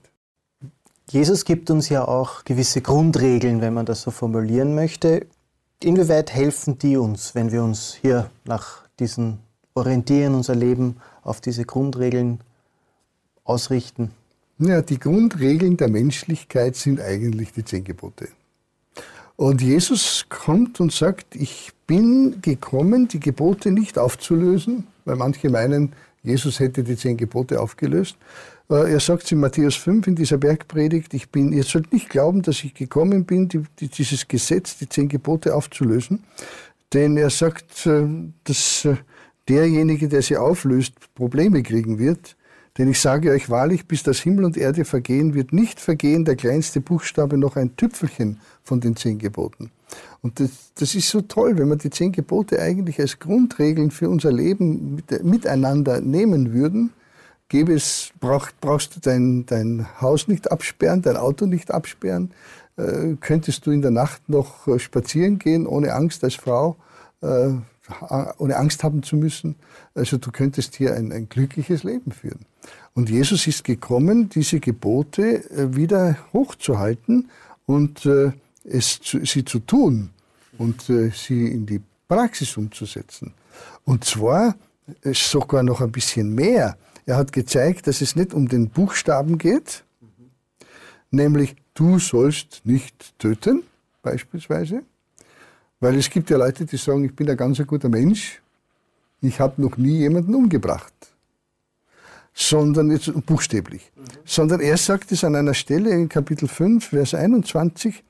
Jesus 1.09 1.43
gibt 1.43 1.69
uns 1.69 1.89
ja 1.89 2.07
auch 2.07 2.45
gewisse 2.45 2.79
Grundregeln, 2.79 3.59
wenn 3.59 3.73
man 3.73 3.85
das 3.85 4.03
so 4.03 4.11
formulieren 4.11 4.75
möchte. 4.75 5.27
Inwieweit 5.83 6.31
helfen 6.31 6.77
die 6.77 6.95
uns, 6.95 7.35
wenn 7.35 7.51
wir 7.51 7.65
uns 7.65 7.95
hier 7.95 8.29
nach 8.45 8.83
diesen 8.97 9.39
orientieren, 9.73 10.35
unser 10.35 10.55
Leben 10.55 11.01
auf 11.21 11.41
diese 11.41 11.65
Grundregeln 11.65 12.39
ausrichten? 13.43 14.11
Ja, 14.59 14.81
die 14.81 14.99
Grundregeln 14.99 15.77
der 15.77 15.89
Menschlichkeit 15.89 16.75
sind 16.75 17.01
eigentlich 17.01 17.51
die 17.53 17.65
zehn 17.65 17.83
Gebote. 17.83 18.29
Und 19.35 19.61
Jesus 19.61 20.25
kommt 20.29 20.79
und 20.79 20.91
sagt, 20.91 21.35
ich 21.35 21.71
bin 21.87 22.41
gekommen, 22.41 23.07
die 23.07 23.19
Gebote 23.19 23.71
nicht 23.71 23.97
aufzulösen, 23.97 24.85
weil 25.05 25.15
manche 25.15 25.49
meinen, 25.49 25.93
Jesus 26.21 26.59
hätte 26.59 26.83
die 26.83 26.95
zehn 26.95 27.17
Gebote 27.17 27.59
aufgelöst. 27.59 28.15
Äh, 28.69 28.93
er 28.93 28.99
sagt 28.99 29.31
in 29.31 29.39
Matthäus 29.39 29.75
5 29.75 30.07
in 30.07 30.15
dieser 30.15 30.37
Bergpredigt, 30.37 31.13
ich 31.13 31.29
bin, 31.29 31.51
ihr 31.51 31.63
sollt 31.63 31.91
nicht 31.91 32.09
glauben, 32.09 32.43
dass 32.43 32.63
ich 32.63 32.73
gekommen 32.73 33.25
bin, 33.25 33.49
die, 33.49 33.63
die, 33.79 33.87
dieses 33.87 34.27
Gesetz, 34.27 34.77
die 34.77 34.87
zehn 34.87 35.09
Gebote 35.09 35.55
aufzulösen. 35.55 36.23
Denn 36.93 37.17
er 37.17 37.31
sagt, 37.31 37.87
äh, 37.87 38.05
dass 38.43 38.85
äh, 38.85 38.95
derjenige, 39.49 40.07
der 40.07 40.21
sie 40.21 40.37
auflöst, 40.37 40.93
Probleme 41.15 41.63
kriegen 41.63 41.97
wird. 41.97 42.35
Denn 42.77 42.89
ich 42.89 42.99
sage 42.99 43.31
euch 43.31 43.49
wahrlich, 43.49 43.87
bis 43.87 44.01
das 44.01 44.19
Himmel 44.19 44.45
und 44.45 44.57
Erde 44.57 44.83
vergehen, 44.83 45.35
wird 45.35 45.53
nicht 45.53 45.79
vergehen 45.79 46.25
der 46.25 46.35
kleinste 46.35 46.81
Buchstabe 46.81 47.37
noch 47.37 47.55
ein 47.55 47.75
Tüpfelchen 47.75 48.39
von 48.63 48.79
den 48.79 48.95
zehn 48.95 49.19
Geboten. 49.19 49.71
Und 50.21 50.39
das, 50.39 50.49
das 50.75 50.95
ist 50.95 51.09
so 51.09 51.21
toll, 51.21 51.57
wenn 51.57 51.69
wir 51.69 51.75
die 51.75 51.91
zehn 51.91 52.11
Gebote 52.11 52.59
eigentlich 52.59 52.99
als 52.99 53.19
Grundregeln 53.19 53.91
für 53.91 54.09
unser 54.09 54.31
Leben 54.31 54.95
mit, 54.95 55.23
miteinander 55.23 56.01
nehmen 56.01 56.53
würden. 56.53 56.91
Gäbe 57.47 57.73
es, 57.73 58.11
brauch, 58.19 58.49
brauchst 58.59 58.95
du 58.95 58.99
dein, 58.99 59.45
dein 59.45 59.85
Haus 60.01 60.27
nicht 60.27 60.51
absperren, 60.51 61.03
dein 61.03 61.17
Auto 61.17 61.45
nicht 61.45 61.71
absperren, 61.71 62.31
äh, 62.77 63.15
könntest 63.19 63.67
du 63.67 63.71
in 63.71 63.83
der 63.83 63.91
Nacht 63.91 64.27
noch 64.29 64.67
äh, 64.67 64.79
spazieren 64.79 65.37
gehen, 65.37 65.67
ohne 65.67 65.93
Angst 65.93 66.23
als 66.23 66.33
Frau, 66.33 66.77
äh, 67.21 67.49
ohne 68.37 68.57
Angst 68.57 68.83
haben 68.83 69.03
zu 69.03 69.15
müssen. 69.15 69.55
Also 69.93 70.17
du 70.17 70.31
könntest 70.31 70.75
hier 70.75 70.95
ein, 70.95 71.11
ein 71.11 71.29
glückliches 71.29 71.83
Leben 71.83 72.11
führen. 72.11 72.45
Und 72.93 73.09
Jesus 73.09 73.47
ist 73.47 73.63
gekommen, 73.63 74.29
diese 74.29 74.59
Gebote 74.59 75.49
äh, 75.51 75.75
wieder 75.75 76.17
hochzuhalten 76.31 77.29
und 77.65 78.05
äh, 78.05 78.31
es 78.63 78.99
sie 79.03 79.43
zu 79.43 79.59
tun 79.59 80.11
und 80.57 80.89
äh, 80.89 81.09
sie 81.09 81.47
in 81.47 81.65
die 81.65 81.81
Praxis 82.07 82.55
umzusetzen. 82.55 83.33
Und 83.85 84.05
zwar 84.05 84.55
sogar 85.13 85.63
noch 85.63 85.81
ein 85.81 85.91
bisschen 85.91 86.35
mehr. 86.35 86.77
Er 87.05 87.17
hat 87.17 87.31
gezeigt, 87.31 87.87
dass 87.87 88.01
es 88.01 88.15
nicht 88.15 88.33
um 88.33 88.47
den 88.47 88.69
Buchstaben 88.69 89.37
geht, 89.37 89.83
mhm. 90.01 90.29
nämlich 91.11 91.55
du 91.73 91.99
sollst 91.99 92.61
nicht 92.65 93.17
töten, 93.17 93.63
beispielsweise. 94.01 94.83
Weil 95.83 95.97
es 95.97 96.09
gibt 96.09 96.29
ja 96.29 96.37
Leute, 96.37 96.65
die 96.65 96.77
sagen, 96.77 97.03
ich 97.03 97.13
bin 97.13 97.29
ein 97.29 97.35
ganz 97.35 97.61
guter 97.67 97.89
Mensch, 97.89 98.41
ich 99.19 99.41
habe 99.41 99.61
noch 99.61 99.75
nie 99.75 99.97
jemanden 99.97 100.33
umgebracht. 100.33 100.93
Sondern 102.33 102.89
jetzt 102.89 103.11
buchstäblich. 103.25 103.91
Mhm. 103.93 104.03
Sondern 104.23 104.61
er 104.61 104.77
sagt 104.77 105.11
es 105.11 105.25
an 105.25 105.35
einer 105.35 105.53
Stelle 105.53 105.89
in 105.89 106.07
Kapitel 106.07 106.47
5, 106.47 106.87
Vers 106.87 107.13
21, 107.13 108.01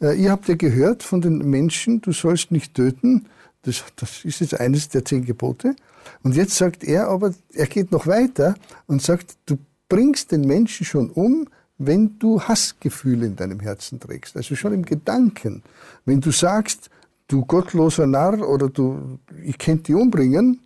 äh, 0.00 0.18
ihr 0.18 0.30
habt 0.30 0.48
ja 0.48 0.54
gehört 0.54 1.02
von 1.02 1.20
den 1.20 1.50
Menschen, 1.50 2.00
du 2.00 2.12
sollst 2.12 2.50
nicht 2.50 2.72
töten. 2.72 3.26
Das, 3.60 3.84
das 3.96 4.24
ist 4.24 4.40
jetzt 4.40 4.58
eines 4.58 4.88
der 4.88 5.04
zehn 5.04 5.26
Gebote. 5.26 5.76
Und 6.22 6.34
jetzt 6.34 6.56
sagt 6.56 6.82
er 6.82 7.08
aber, 7.08 7.34
er 7.52 7.66
geht 7.66 7.92
noch 7.92 8.06
weiter 8.06 8.54
und 8.86 9.02
sagt, 9.02 9.36
du 9.44 9.58
bringst 9.90 10.32
den 10.32 10.46
Menschen 10.46 10.86
schon 10.86 11.10
um, 11.10 11.46
wenn 11.76 12.18
du 12.18 12.40
Hassgefühle 12.40 13.26
in 13.26 13.36
deinem 13.36 13.60
Herzen 13.60 14.00
trägst. 14.00 14.34
Also 14.34 14.56
schon 14.56 14.72
im 14.72 14.86
Gedanken. 14.86 15.62
Wenn 16.06 16.22
du 16.22 16.30
sagst, 16.30 16.88
du 17.28 17.44
gottloser 17.44 18.06
Narr 18.06 18.46
oder 18.48 18.68
du, 18.68 19.18
ich 19.44 19.58
könnte 19.58 19.84
dich 19.84 19.94
umbringen, 19.94 20.60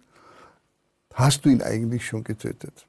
hast 1.14 1.44
du 1.44 1.50
ihn 1.50 1.62
eigentlich 1.62 2.06
schon 2.06 2.24
getötet. 2.24 2.86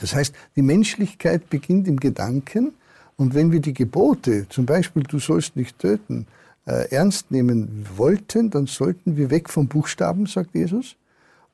Das 0.00 0.14
heißt, 0.14 0.34
die 0.56 0.62
Menschlichkeit 0.62 1.48
beginnt 1.48 1.88
im 1.88 1.98
Gedanken 1.98 2.74
und 3.16 3.34
wenn 3.34 3.52
wir 3.52 3.60
die 3.60 3.74
Gebote, 3.74 4.48
zum 4.48 4.66
Beispiel 4.66 5.04
du 5.04 5.18
sollst 5.18 5.56
nicht 5.56 5.78
töten, 5.78 6.26
äh, 6.66 6.90
ernst 6.90 7.30
nehmen 7.30 7.86
wollten, 7.96 8.50
dann 8.50 8.66
sollten 8.66 9.16
wir 9.16 9.30
weg 9.30 9.50
vom 9.50 9.68
Buchstaben, 9.68 10.26
sagt 10.26 10.54
Jesus, 10.54 10.96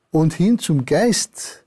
und 0.09 0.33
hin 0.33 0.59
zum 0.59 0.85
Geist 0.85 1.63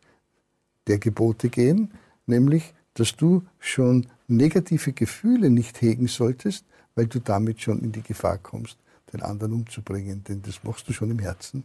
der 0.86 0.98
Gebote 0.98 1.48
gehen, 1.48 1.92
nämlich, 2.26 2.74
dass 2.94 3.16
du 3.16 3.42
schon 3.58 4.06
negative 4.28 4.92
Gefühle 4.92 5.50
nicht 5.50 5.80
hegen 5.80 6.08
solltest, 6.08 6.64
weil 6.94 7.06
du 7.06 7.20
damit 7.20 7.60
schon 7.60 7.80
in 7.80 7.92
die 7.92 8.02
Gefahr 8.02 8.38
kommst, 8.38 8.78
den 9.14 9.22
anderen 9.22 9.52
umzubringen, 9.52 10.24
denn 10.28 10.42
das 10.42 10.62
machst 10.64 10.88
du 10.88 10.92
schon 10.92 11.10
im 11.10 11.18
Herzen. 11.18 11.64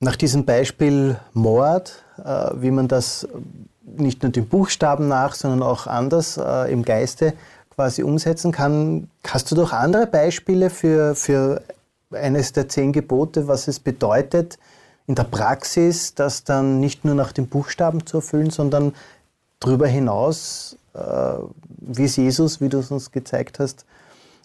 Nach 0.00 0.16
diesem 0.16 0.44
Beispiel 0.44 1.18
Mord, 1.32 2.04
äh, 2.24 2.50
wie 2.54 2.70
man 2.70 2.88
das 2.88 3.26
nicht 3.84 4.22
nur 4.22 4.32
dem 4.32 4.46
Buchstaben 4.46 5.08
nach, 5.08 5.34
sondern 5.34 5.62
auch 5.62 5.86
anders 5.86 6.36
äh, 6.36 6.72
im 6.72 6.84
Geiste 6.84 7.34
quasi 7.70 8.02
umsetzen 8.02 8.52
kann. 8.52 9.08
Hast 9.26 9.50
du 9.50 9.54
doch 9.54 9.72
andere 9.72 10.06
Beispiele 10.06 10.70
für, 10.70 11.14
für 11.14 11.62
eines 12.12 12.52
der 12.52 12.68
zehn 12.68 12.92
Gebote, 12.92 13.48
was 13.48 13.68
es 13.68 13.80
bedeutet, 13.80 14.58
in 15.06 15.14
der 15.14 15.24
Praxis 15.24 16.14
das 16.14 16.44
dann 16.44 16.80
nicht 16.80 17.04
nur 17.04 17.14
nach 17.14 17.32
den 17.32 17.48
Buchstaben 17.48 18.06
zu 18.06 18.18
erfüllen, 18.18 18.50
sondern 18.50 18.94
darüber 19.60 19.86
hinaus, 19.86 20.76
äh, 20.94 20.98
wie 21.78 22.04
es 22.04 22.16
Jesus, 22.16 22.60
wie 22.60 22.68
du 22.68 22.78
es 22.78 22.90
uns 22.90 23.10
gezeigt 23.10 23.58
hast, 23.58 23.84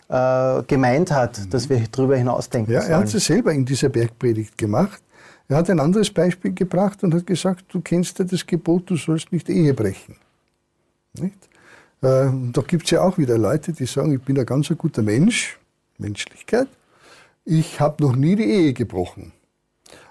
äh, 0.09 0.63
gemeint 0.63 1.11
hat, 1.11 1.39
mhm. 1.39 1.49
dass 1.49 1.69
wir 1.69 1.83
darüber 1.91 2.15
hinaus 2.17 2.49
denken 2.49 2.71
Ja, 2.71 2.81
er 2.81 2.97
hat 2.97 3.13
es 3.13 3.25
selber 3.25 3.51
in 3.53 3.65
dieser 3.65 3.89
Bergpredigt 3.89 4.57
gemacht. 4.57 5.01
Er 5.49 5.57
hat 5.57 5.69
ein 5.69 5.79
anderes 5.79 6.09
Beispiel 6.09 6.53
gebracht 6.53 7.03
und 7.03 7.13
hat 7.13 7.25
gesagt, 7.25 7.65
du 7.69 7.81
kennst 7.81 8.19
ja 8.19 8.25
das 8.25 8.45
Gebot, 8.45 8.89
du 8.89 8.97
sollst 8.97 9.31
nicht 9.31 9.49
Ehe 9.49 9.73
brechen. 9.73 10.15
Nicht? 11.13 11.37
Äh, 12.01 12.29
da 12.53 12.61
gibt 12.67 12.85
es 12.85 12.91
ja 12.91 13.01
auch 13.01 13.17
wieder 13.17 13.37
Leute, 13.37 13.73
die 13.73 13.85
sagen, 13.85 14.13
ich 14.13 14.21
bin 14.21 14.37
ein 14.37 14.45
ganz 14.45 14.71
guter 14.77 15.01
Mensch, 15.01 15.57
Menschlichkeit, 15.97 16.67
ich 17.45 17.79
habe 17.79 18.03
noch 18.03 18.15
nie 18.15 18.35
die 18.35 18.43
Ehe 18.43 18.73
gebrochen. 18.73 19.31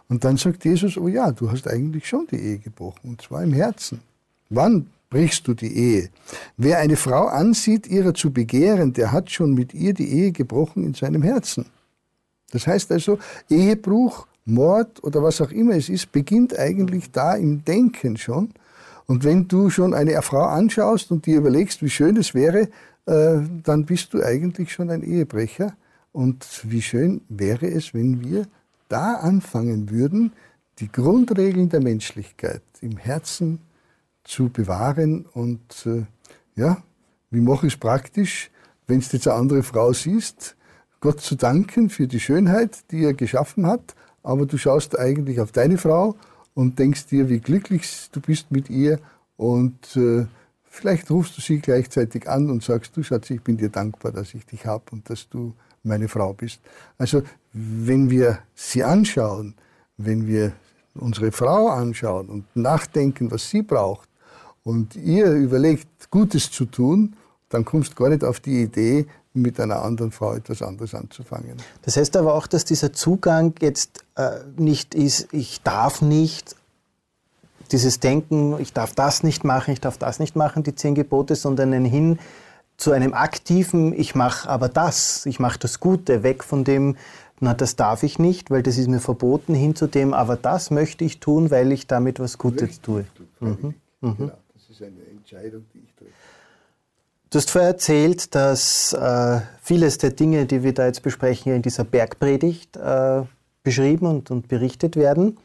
Und 0.09 0.25
dann 0.25 0.37
sagt 0.37 0.65
Jesus, 0.65 0.97
oh 0.97 1.09
ja, 1.09 1.33
du 1.33 1.51
hast 1.51 1.69
eigentlich 1.69 2.09
schon 2.09 2.27
die 2.31 2.37
Ehe 2.37 2.59
gebrochen, 2.59 3.11
und 3.11 3.23
zwar 3.23 3.43
im 3.43 3.53
Herzen. 3.53 4.01
Wann 4.49 4.87
brichst 5.11 5.47
du 5.49 5.55
die 5.55 5.75
Ehe? 5.77 6.11
Wer 6.57 6.79
eine 6.79 6.97
Frau 6.97 7.27
ansieht, 7.27 7.87
ihrer 7.87 8.14
zu 8.14 8.33
begehren, 8.33 8.92
der 8.92 9.12
hat 9.12 9.31
schon 9.31 9.55
mit 9.55 9.75
ihr 9.75 9.95
die 9.95 10.11
Ehe 10.11 10.33
gebrochen 10.33 10.85
in 10.85 10.95
seinem 10.95 11.23
Herzen. 11.23 11.66
Das 12.51 12.66
heißt 12.66 12.92
also, 12.92 13.19
Ehebruch, 13.49 14.27
Mord 14.45 15.03
oder 15.03 15.23
was 15.23 15.40
auch 15.40 15.51
immer 15.51 15.75
es 15.75 15.88
ist, 15.88 16.12
beginnt 16.12 16.59
eigentlich 16.59 17.11
da 17.11 17.35
im 17.35 17.64
Denken 17.64 18.16
schon. 18.16 18.51
Und 19.07 19.25
wenn 19.25 19.49
du 19.49 19.71
schon 19.71 19.95
eine 19.95 20.21
Frau 20.23 20.45
anschaust 20.45 21.11
und 21.11 21.27
dir 21.27 21.38
überlegst, 21.38 21.83
wie 21.83 21.90
schön 21.90 22.16
es 22.16 22.35
wäre, 22.35 22.69
äh, 23.07 23.38
dann 23.62 23.85
bist 23.85 24.14
du 24.14 24.23
eigentlich 24.23 24.73
schon 24.73 24.90
ein 24.90 25.03
Ehebrecher. 25.03 25.77
Und 26.12 26.47
wie 26.64 26.83
schön 26.83 27.21
wäre 27.29 27.66
es, 27.66 27.95
wenn 27.95 28.25
wir 28.25 28.47
da 28.88 29.14
anfangen 29.14 29.90
würden, 29.90 30.33
die 30.79 30.90
Grundregeln 30.90 31.69
der 31.69 31.83
Menschlichkeit 31.83 32.62
im 32.81 32.97
Herzen 32.97 33.61
zu 34.27 34.49
bewahren 34.49 35.27
und 35.33 35.87
äh, 35.87 36.05
ja, 36.57 36.83
wie 37.31 37.41
mache 37.41 37.67
ich 37.67 37.75
es 37.75 37.81
praktisch, 37.81 38.51
wenn 38.87 39.01
du 39.01 39.07
jetzt 39.07 39.29
eine 39.29 39.37
andere 39.37 39.62
Frau 39.62 39.93
siehst, 39.93 40.57
Gott 41.01 41.21
zu 41.21 41.35
danken 41.35 41.91
für 41.91 42.07
die 42.07 42.21
Schönheit, 42.21 42.91
die 42.91 43.05
er 43.05 43.15
geschaffen 43.15 43.67
hat, 43.67 43.95
aber 44.23 44.47
du 44.47 44.59
schaust 44.59 44.99
eigentlich 44.99 45.41
auf 45.41 45.53
deine 45.53 45.79
Frau 45.79 46.17
und 46.55 46.79
denkst 46.79 47.07
dir, 47.07 47.29
wie 47.29 47.41
glücklich 47.41 48.09
du 48.12 48.21
bist 48.21 48.51
mit 48.51 48.71
ihr 48.71 48.99
und 49.37 49.97
äh, 49.97 50.27
vielleicht 50.65 51.11
rufst 51.11 51.37
du 51.37 51.41
sie 51.41 51.59
gleichzeitig 51.59 52.29
an 52.29 52.51
und 52.51 52.62
sagst, 52.62 52.97
du 52.97 53.03
Schatz, 53.03 53.31
ich 53.31 53.43
bin 53.43 53.57
dir 53.57 53.69
dankbar, 53.69 54.12
dass 54.12 54.35
ich 54.35 54.45
dich 54.47 54.67
habe 54.67 54.85
und 54.91 55.09
dass 55.11 55.29
du 55.29 55.55
meine 55.83 56.09
Frau 56.09 56.33
bist. 56.33 56.61
Also 56.99 57.23
wenn 57.53 58.11
wir 58.11 58.41
sie 58.55 58.83
anschauen, 58.83 59.55
wenn 59.97 60.27
wir 60.27 60.53
unsere 60.95 61.31
Frau 61.31 61.69
anschauen 61.69 62.29
und 62.29 62.45
nachdenken, 62.57 63.31
was 63.31 63.49
sie 63.49 63.62
braucht 63.62 64.09
und 64.67 64.97
ihr 64.97 65.31
überlegt, 65.33 66.11
Gutes 66.11 66.51
zu 66.51 66.67
tun 66.67 67.17
dann 67.49 67.65
kommst 67.65 67.93
du 67.93 68.03
gar 68.03 68.09
nicht 68.09 68.25
auf 68.25 68.41
die 68.41 68.63
Idee, 68.63 69.07
mit 69.35 69.61
einer 69.61 69.83
anderen 69.83 70.13
Frau 70.13 70.35
etwas 70.35 70.63
anderes 70.63 70.95
anzufangen. 70.95 71.57
Das 71.83 71.97
heißt 71.97 72.17
aber 72.17 72.35
auch, 72.35 72.47
dass 72.47 72.65
dieser 72.65 72.93
Zugang 72.95 73.55
jetzt 73.61 74.05
äh, 74.17 74.31
nicht 74.57 74.95
ist, 74.95 75.29
ich 75.33 75.61
darf 75.63 76.01
nicht, 76.01 76.57
dieses 77.71 78.01
Denken, 78.01 78.59
ich 78.59 78.73
darf 78.73 78.95
das 78.95 79.23
nicht 79.23 79.45
machen, 79.45 79.73
ich 79.73 79.81
darf 79.81 79.99
das 79.99 80.21
nicht 80.21 80.37
machen, 80.37 80.63
die 80.63 80.75
zehn 80.75 80.95
Gebote, 80.95 81.35
sondern 81.35 81.75
ein 81.75 81.85
Hin 81.85 82.19
zu 82.79 82.93
einem 82.93 83.13
aktiven, 83.13 83.93
ich 83.93 84.15
mache 84.15 84.49
aber 84.49 84.69
das, 84.69 85.27
ich 85.27 85.39
mache 85.39 85.59
das 85.59 85.81
Gute, 85.81 86.23
weg 86.23 86.43
von 86.43 86.65
dem, 86.65 86.97
na, 87.39 87.53
das 87.53 87.77
darf 87.77 88.03
ich 88.03 88.19
nicht, 88.19 88.51
weil 88.51 88.63
das 88.63 88.79
ist 88.79 88.89
mir 88.89 89.01
verboten, 89.01 89.55
hin 89.55 89.77
zu 89.77 89.87
dem, 89.87 90.15
aber 90.15 90.37
das 90.37 90.71
möchte 90.71 91.05
ich 91.05 91.21
tun, 91.21 91.51
weil 91.51 91.71
ich 91.73 91.87
damit 91.87 92.19
was 92.21 92.39
Gutes 92.39 92.81
tue. 92.81 93.05
Mhm. 93.41 93.75
Mhm. 94.01 94.17
Genau, 94.17 94.33
ist 94.81 94.87
eine 94.87 95.05
Entscheidung, 95.11 95.65
die 95.75 95.79
ich 95.79 95.95
treffe. 95.95 96.12
Du 97.31 97.39
hast 97.39 97.51
vorher 97.51 97.71
erzählt, 97.71 98.35
dass 98.35 98.93
äh, 98.93 99.41
vieles 99.61 99.99
der 99.99 100.11
Dinge, 100.11 100.47
die 100.47 100.62
wir 100.62 100.73
da 100.73 100.87
jetzt 100.87 101.03
besprechen, 101.03 101.53
in 101.53 101.62
dieser 101.62 101.85
Bergpredigt 101.85 102.77
äh, 102.77 103.23
beschrieben 103.65 104.07
und, 104.07 104.31
und 104.31 104.49
berichtet 104.49 104.95
werden. 104.95 105.37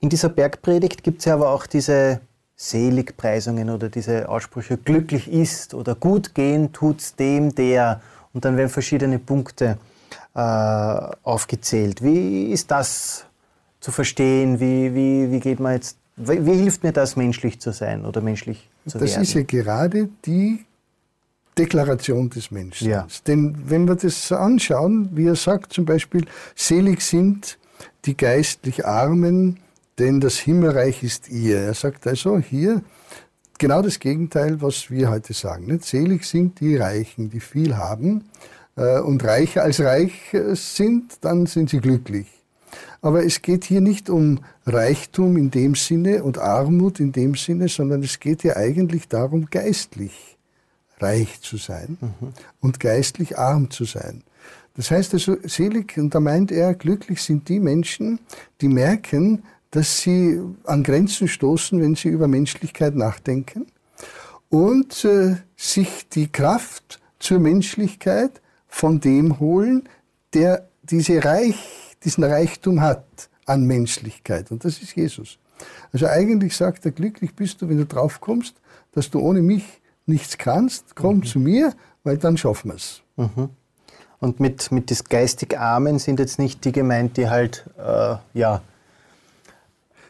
In 0.00 0.08
dieser 0.08 0.30
Bergpredigt 0.30 1.02
gibt 1.02 1.18
es 1.18 1.26
ja 1.26 1.34
aber 1.34 1.50
auch 1.50 1.66
diese 1.66 2.20
Seligpreisungen 2.56 3.68
oder 3.70 3.90
diese 3.90 4.28
Aussprüche, 4.28 4.78
glücklich 4.78 5.30
ist 5.30 5.74
oder 5.74 5.94
gut 5.94 6.34
gehen 6.34 6.72
tut's 6.72 7.16
dem, 7.16 7.54
der. 7.54 8.00
Und 8.32 8.44
dann 8.44 8.56
werden 8.56 8.70
verschiedene 8.70 9.18
Punkte 9.18 9.78
äh, 10.34 10.40
aufgezählt. 10.40 12.02
Wie 12.02 12.50
ist 12.50 12.70
das 12.70 13.26
zu 13.80 13.92
verstehen? 13.92 14.60
Wie, 14.60 14.94
wie, 14.94 15.30
wie 15.30 15.40
geht 15.40 15.60
man 15.60 15.74
jetzt, 15.74 15.98
wie, 16.20 16.46
wie 16.46 16.54
hilft 16.54 16.82
mir 16.82 16.92
das, 16.92 17.16
menschlich 17.16 17.60
zu 17.60 17.72
sein 17.72 18.04
oder 18.04 18.20
menschlich 18.20 18.68
zu 18.86 18.98
das 18.98 19.10
werden? 19.10 19.20
Das 19.20 19.28
ist 19.28 19.34
ja 19.34 19.42
gerade 19.42 20.08
die 20.24 20.64
Deklaration 21.58 22.30
des 22.30 22.50
Menschen. 22.50 22.88
Ja. 22.88 23.06
Denn 23.26 23.56
wenn 23.66 23.86
wir 23.86 23.96
das 23.96 24.30
anschauen, 24.32 25.10
wie 25.12 25.26
er 25.26 25.36
sagt 25.36 25.72
zum 25.72 25.84
Beispiel, 25.84 26.24
selig 26.54 27.02
sind 27.02 27.58
die 28.04 28.16
geistlich 28.16 28.86
Armen, 28.86 29.58
denn 29.98 30.20
das 30.20 30.38
Himmelreich 30.38 31.02
ist 31.02 31.28
ihr. 31.28 31.58
Er 31.58 31.74
sagt 31.74 32.06
also 32.06 32.38
hier 32.38 32.82
genau 33.58 33.82
das 33.82 33.98
Gegenteil, 33.98 34.62
was 34.62 34.90
wir 34.90 35.10
heute 35.10 35.34
sagen. 35.34 35.66
Nicht? 35.66 35.84
Selig 35.84 36.24
sind 36.24 36.60
die 36.60 36.76
Reichen, 36.76 37.30
die 37.30 37.40
viel 37.40 37.76
haben 37.76 38.24
äh, 38.76 39.00
und 39.00 39.22
reicher 39.24 39.62
als 39.62 39.80
reich 39.80 40.32
äh, 40.32 40.54
sind, 40.54 41.18
dann 41.20 41.46
sind 41.46 41.70
sie 41.70 41.80
glücklich. 41.80 42.26
Aber 43.02 43.24
es 43.24 43.42
geht 43.42 43.64
hier 43.64 43.80
nicht 43.80 44.10
um 44.10 44.40
Reichtum 44.66 45.36
in 45.36 45.50
dem 45.50 45.74
Sinne 45.74 46.22
und 46.22 46.38
Armut 46.38 47.00
in 47.00 47.12
dem 47.12 47.34
Sinne, 47.34 47.68
sondern 47.68 48.02
es 48.02 48.20
geht 48.20 48.42
ja 48.44 48.56
eigentlich 48.56 49.08
darum, 49.08 49.46
geistlich 49.50 50.36
reich 50.98 51.40
zu 51.40 51.56
sein 51.56 51.96
mhm. 52.00 52.32
und 52.60 52.80
geistlich 52.80 53.38
arm 53.38 53.70
zu 53.70 53.84
sein. 53.84 54.22
Das 54.74 54.90
heißt 54.90 55.14
also, 55.14 55.36
selig, 55.44 55.98
und 55.98 56.14
da 56.14 56.20
meint 56.20 56.52
er, 56.52 56.74
glücklich 56.74 57.22
sind 57.22 57.48
die 57.48 57.60
Menschen, 57.60 58.20
die 58.60 58.68
merken, 58.68 59.42
dass 59.70 60.00
sie 60.00 60.40
an 60.64 60.82
Grenzen 60.82 61.28
stoßen, 61.28 61.80
wenn 61.80 61.94
sie 61.94 62.08
über 62.08 62.28
Menschlichkeit 62.28 62.94
nachdenken 62.94 63.66
und 64.48 65.04
äh, 65.04 65.36
sich 65.56 66.08
die 66.08 66.30
Kraft 66.30 67.00
zur 67.18 67.38
Menschlichkeit 67.38 68.40
von 68.66 69.00
dem 69.00 69.38
holen, 69.38 69.88
der 70.34 70.68
diese 70.82 71.24
Reich, 71.24 71.89
diesen 72.04 72.24
Reichtum 72.24 72.80
hat 72.80 73.04
an 73.46 73.64
Menschlichkeit. 73.64 74.50
Und 74.50 74.64
das 74.64 74.80
ist 74.80 74.94
Jesus. 74.94 75.38
Also 75.92 76.06
eigentlich 76.06 76.56
sagt 76.56 76.84
er, 76.86 76.92
glücklich 76.92 77.34
bist 77.34 77.60
du, 77.60 77.68
wenn 77.68 77.76
du 77.76 77.86
drauf 77.86 78.20
kommst, 78.20 78.54
dass 78.92 79.10
du 79.10 79.20
ohne 79.20 79.42
mich 79.42 79.64
nichts 80.06 80.38
kannst, 80.38 80.96
komm 80.96 81.18
mhm. 81.18 81.24
zu 81.24 81.38
mir, 81.38 81.74
weil 82.04 82.16
dann 82.18 82.36
schaffen 82.36 82.70
wir 82.70 82.76
es. 82.76 83.02
Mhm. 83.16 83.50
Und 84.18 84.40
mit, 84.40 84.70
mit 84.70 84.90
des 84.90 85.04
geistig 85.04 85.58
Armen 85.58 85.98
sind 85.98 86.18
jetzt 86.18 86.38
nicht 86.38 86.64
die 86.64 86.72
gemeint, 86.72 87.16
die 87.16 87.28
halt, 87.28 87.64
äh, 87.78 88.16
ja, 88.34 88.62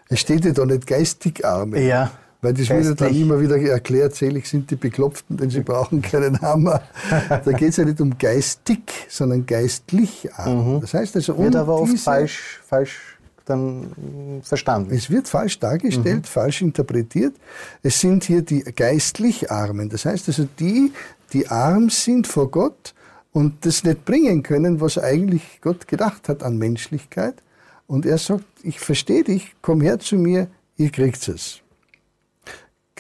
es 0.09 0.18
steht 0.18 0.44
ja 0.44 0.50
da 0.50 0.66
nicht 0.66 0.87
geistig 0.87 1.44
Arme. 1.44 1.81
Ja. 1.81 2.11
Weil 2.42 2.55
das 2.55 2.70
wird 2.70 2.85
ja 2.85 2.94
dann 2.94 3.14
immer 3.14 3.38
wieder 3.38 3.59
erklärt, 3.59 4.14
selig 4.14 4.46
sind 4.46 4.70
die 4.70 4.76
Beklopften, 4.76 5.37
denn 5.37 5.50
sie 5.50 5.61
brauchen 5.61 6.00
keinen 6.00 6.40
Hammer. 6.40 6.83
da 7.29 7.53
geht 7.53 7.70
es 7.70 7.76
ja 7.76 7.85
nicht 7.85 8.00
um 8.00 8.16
geistig, 8.16 8.81
sondern 9.09 9.44
geistlich 9.44 10.33
arm. 10.35 10.76
Mhm. 10.76 10.81
Das 10.81 10.94
heißt 10.94 11.16
also, 11.16 11.35
um 11.35 11.44
wird 11.44 11.57
aber 11.57 11.74
oft 11.74 11.98
falsch, 11.98 12.61
falsch 12.66 13.18
dann 13.44 14.40
verstanden. 14.42 14.94
Es 14.94 15.11
wird 15.11 15.29
falsch 15.29 15.59
dargestellt, 15.59 16.22
mhm. 16.22 16.24
falsch 16.24 16.62
interpretiert. 16.62 17.35
Es 17.83 18.00
sind 18.00 18.24
hier 18.24 18.42
die 18.42 18.62
geistlich 18.62 19.50
Armen. 19.50 19.88
Das 19.88 20.07
heißt 20.07 20.29
also 20.29 20.48
die, 20.59 20.92
die 21.33 21.48
arm 21.48 21.90
sind 21.90 22.26
vor 22.26 22.50
Gott 22.50 22.94
und 23.33 23.66
das 23.66 23.85
nicht 23.85 24.05
bringen 24.05 24.42
können, 24.42 24.81
was 24.81 24.98
eigentlich 24.98 25.61
Gott 25.61 25.87
gedacht 25.88 26.29
hat 26.29 26.42
an 26.42 26.59
Menschlichkeit 26.59 27.42
und 27.87 28.07
er 28.07 28.18
sagt, 28.18 28.44
ich 28.62 28.81
verstehe 28.81 29.24
dich, 29.24 29.55
komm 29.62 29.81
her 29.81 29.98
zu 29.98 30.16
mir, 30.16 30.48
ihr 30.76 30.90
kriegt 30.90 31.26
es. 31.29 31.61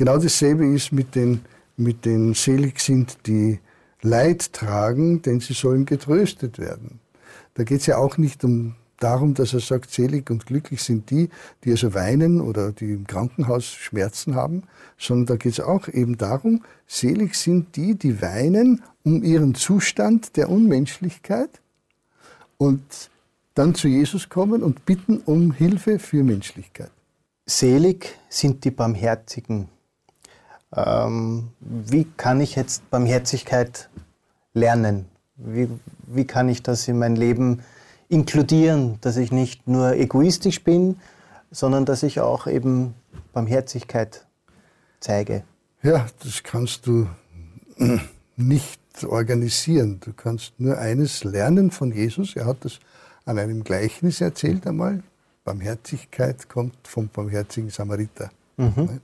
Genau 0.00 0.16
dasselbe 0.16 0.64
ist 0.64 0.92
mit 0.92 1.14
den, 1.14 1.42
mit 1.76 2.06
den 2.06 2.32
selig 2.32 2.80
sind, 2.80 3.18
die 3.26 3.58
Leid 4.00 4.54
tragen, 4.54 5.20
denn 5.20 5.40
sie 5.40 5.52
sollen 5.52 5.84
getröstet 5.84 6.58
werden. 6.58 7.00
Da 7.52 7.64
geht 7.64 7.80
es 7.80 7.86
ja 7.86 7.98
auch 7.98 8.16
nicht 8.16 8.42
um 8.42 8.76
darum, 8.98 9.34
dass 9.34 9.52
er 9.52 9.60
sagt, 9.60 9.90
selig 9.90 10.30
und 10.30 10.46
glücklich 10.46 10.82
sind 10.82 11.10
die, 11.10 11.28
die 11.64 11.72
also 11.72 11.92
weinen 11.92 12.40
oder 12.40 12.72
die 12.72 12.92
im 12.92 13.06
Krankenhaus 13.06 13.66
Schmerzen 13.66 14.36
haben, 14.36 14.62
sondern 14.96 15.26
da 15.26 15.36
geht 15.36 15.52
es 15.52 15.60
auch 15.60 15.86
eben 15.86 16.16
darum, 16.16 16.64
selig 16.86 17.34
sind 17.34 17.76
die, 17.76 17.94
die 17.94 18.22
weinen 18.22 18.82
um 19.04 19.22
ihren 19.22 19.54
Zustand 19.54 20.34
der 20.38 20.48
Unmenschlichkeit 20.48 21.60
und 22.56 23.10
dann 23.52 23.74
zu 23.74 23.86
Jesus 23.86 24.30
kommen 24.30 24.62
und 24.62 24.86
bitten 24.86 25.18
um 25.18 25.52
Hilfe 25.52 25.98
für 25.98 26.24
Menschlichkeit. 26.24 26.90
Selig 27.44 28.16
sind 28.30 28.64
die 28.64 28.70
Barmherzigen. 28.70 29.68
Ähm, 30.76 31.48
wie 31.60 32.04
kann 32.16 32.40
ich 32.40 32.54
jetzt 32.54 32.88
Barmherzigkeit 32.90 33.88
lernen? 34.54 35.06
Wie, 35.36 35.68
wie 36.06 36.24
kann 36.24 36.48
ich 36.48 36.62
das 36.62 36.86
in 36.88 36.98
mein 36.98 37.16
Leben 37.16 37.62
inkludieren, 38.08 38.98
dass 39.00 39.16
ich 39.16 39.32
nicht 39.32 39.66
nur 39.66 39.94
egoistisch 39.94 40.62
bin, 40.62 40.98
sondern 41.50 41.84
dass 41.84 42.02
ich 42.02 42.20
auch 42.20 42.46
eben 42.46 42.94
Barmherzigkeit 43.32 44.26
zeige? 45.00 45.42
Ja, 45.82 46.06
das 46.22 46.42
kannst 46.42 46.86
du 46.86 47.08
nicht 48.36 48.80
organisieren. 49.04 49.98
Du 50.00 50.12
kannst 50.12 50.58
nur 50.58 50.78
eines 50.78 51.24
lernen 51.24 51.70
von 51.70 51.92
Jesus. 51.92 52.36
Er 52.36 52.46
hat 52.46 52.64
das 52.64 52.80
an 53.24 53.38
einem 53.38 53.64
Gleichnis 53.64 54.20
erzählt 54.20 54.66
einmal. 54.66 55.02
Barmherzigkeit 55.44 56.48
kommt 56.48 56.76
vom 56.86 57.08
barmherzigen 57.08 57.70
Samariter. 57.70 58.30
Mhm. 58.56 59.00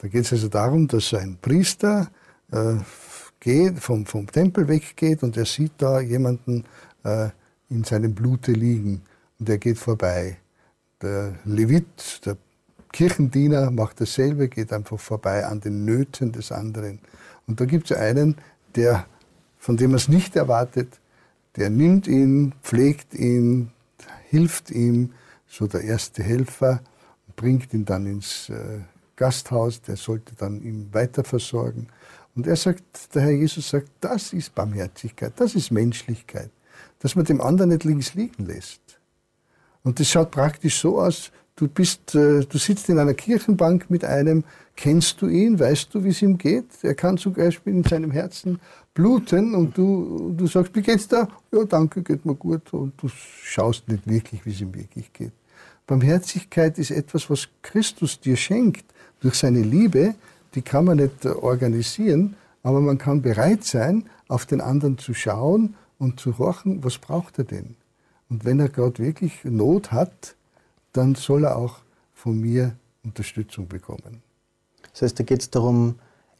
Da 0.00 0.08
geht 0.08 0.24
es 0.24 0.32
also 0.32 0.48
darum, 0.48 0.88
dass 0.88 1.12
ein 1.12 1.36
Priester 1.42 2.10
äh, 2.50 2.76
geht, 3.38 3.78
vom, 3.78 4.06
vom 4.06 4.26
Tempel 4.26 4.66
weggeht 4.66 5.22
und 5.22 5.36
er 5.36 5.44
sieht 5.44 5.72
da 5.76 6.00
jemanden 6.00 6.64
äh, 7.04 7.28
in 7.68 7.84
seinem 7.84 8.14
Blute 8.14 8.52
liegen 8.52 9.02
und 9.38 9.48
er 9.50 9.58
geht 9.58 9.76
vorbei. 9.76 10.38
Der 11.02 11.34
Levit, 11.44 12.24
der 12.24 12.38
Kirchendiener, 12.92 13.70
macht 13.70 14.00
dasselbe, 14.00 14.48
geht 14.48 14.72
einfach 14.72 14.98
vorbei 14.98 15.44
an 15.44 15.60
den 15.60 15.84
Nöten 15.84 16.32
des 16.32 16.50
anderen. 16.50 17.00
Und 17.46 17.60
da 17.60 17.66
gibt 17.66 17.90
es 17.90 17.96
einen, 17.96 18.36
der, 18.76 19.06
von 19.58 19.76
dem 19.76 19.90
man 19.90 19.96
es 19.96 20.08
nicht 20.08 20.34
erwartet, 20.34 20.98
der 21.56 21.68
nimmt 21.68 22.06
ihn, 22.06 22.54
pflegt 22.62 23.12
ihn, 23.12 23.70
hilft 24.30 24.70
ihm, 24.70 25.12
so 25.46 25.66
der 25.66 25.82
erste 25.82 26.22
Helfer, 26.22 26.80
bringt 27.36 27.74
ihn 27.74 27.84
dann 27.84 28.06
ins 28.06 28.48
äh, 28.48 28.80
Gasthaus, 29.20 29.82
der 29.82 29.96
sollte 29.96 30.34
dann 30.34 30.62
ihn 30.62 30.88
weiter 30.92 31.24
versorgen. 31.24 31.88
Und 32.34 32.46
er 32.46 32.56
sagt, 32.56 33.14
der 33.14 33.22
Herr 33.22 33.32
Jesus 33.32 33.68
sagt, 33.68 33.90
das 34.00 34.32
ist 34.32 34.54
Barmherzigkeit, 34.54 35.34
das 35.36 35.54
ist 35.54 35.70
Menschlichkeit, 35.70 36.50
dass 37.00 37.16
man 37.16 37.26
dem 37.26 37.42
anderen 37.42 37.68
nicht 37.68 37.84
links 37.84 38.14
liegen 38.14 38.46
lässt. 38.46 38.80
Und 39.84 40.00
das 40.00 40.08
schaut 40.08 40.30
praktisch 40.30 40.80
so 40.80 40.98
aus, 40.98 41.32
du 41.54 41.68
bist, 41.68 42.14
äh, 42.14 42.46
du 42.46 42.56
sitzt 42.56 42.88
in 42.88 42.98
einer 42.98 43.12
Kirchenbank 43.12 43.90
mit 43.90 44.06
einem, 44.06 44.42
kennst 44.74 45.20
du 45.20 45.28
ihn, 45.28 45.60
weißt 45.60 45.94
du, 45.94 46.02
wie 46.02 46.08
es 46.08 46.22
ihm 46.22 46.38
geht? 46.38 46.68
Er 46.80 46.94
kann 46.94 47.18
zum 47.18 47.34
Beispiel 47.34 47.74
in 47.74 47.84
seinem 47.84 48.12
Herzen 48.12 48.58
bluten 48.94 49.54
und 49.54 49.76
du, 49.76 50.32
du 50.34 50.46
sagst, 50.46 50.74
wie 50.74 50.80
geht's 50.80 51.08
da? 51.08 51.28
Ja, 51.52 51.64
danke, 51.64 52.02
geht 52.02 52.24
mir 52.24 52.34
gut. 52.34 52.72
Und 52.72 52.94
du 52.96 53.08
schaust 53.08 53.86
nicht 53.86 54.08
wirklich, 54.08 54.46
wie 54.46 54.50
es 54.52 54.62
ihm 54.62 54.74
wirklich 54.74 55.12
geht. 55.12 55.32
Barmherzigkeit 55.86 56.78
ist 56.78 56.90
etwas, 56.90 57.28
was 57.28 57.48
Christus 57.60 58.18
dir 58.18 58.36
schenkt 58.36 58.86
durch 59.20 59.34
seine 59.36 59.62
Liebe. 59.62 60.14
Die 60.54 60.62
kann 60.62 60.84
man 60.84 60.98
nicht 60.98 61.24
organisieren, 61.26 62.36
aber 62.62 62.80
man 62.80 62.98
kann 62.98 63.22
bereit 63.22 63.64
sein, 63.64 64.04
auf 64.28 64.46
den 64.46 64.60
anderen 64.60 64.98
zu 64.98 65.14
schauen 65.14 65.74
und 65.98 66.18
zu 66.18 66.38
horchen, 66.38 66.82
was 66.82 66.98
braucht 66.98 67.38
er 67.38 67.44
denn? 67.44 67.76
Und 68.28 68.44
wenn 68.44 68.60
er 68.60 68.68
gerade 68.68 68.98
wirklich 68.98 69.44
Not 69.44 69.92
hat, 69.92 70.34
dann 70.92 71.14
soll 71.14 71.44
er 71.44 71.56
auch 71.56 71.78
von 72.14 72.40
mir 72.40 72.76
Unterstützung 73.04 73.68
bekommen. 73.68 74.22
Das 74.92 75.02
heißt, 75.02 75.18
da 75.18 75.24
geht 75.24 75.40
es 75.40 75.50
darum, 75.50 75.96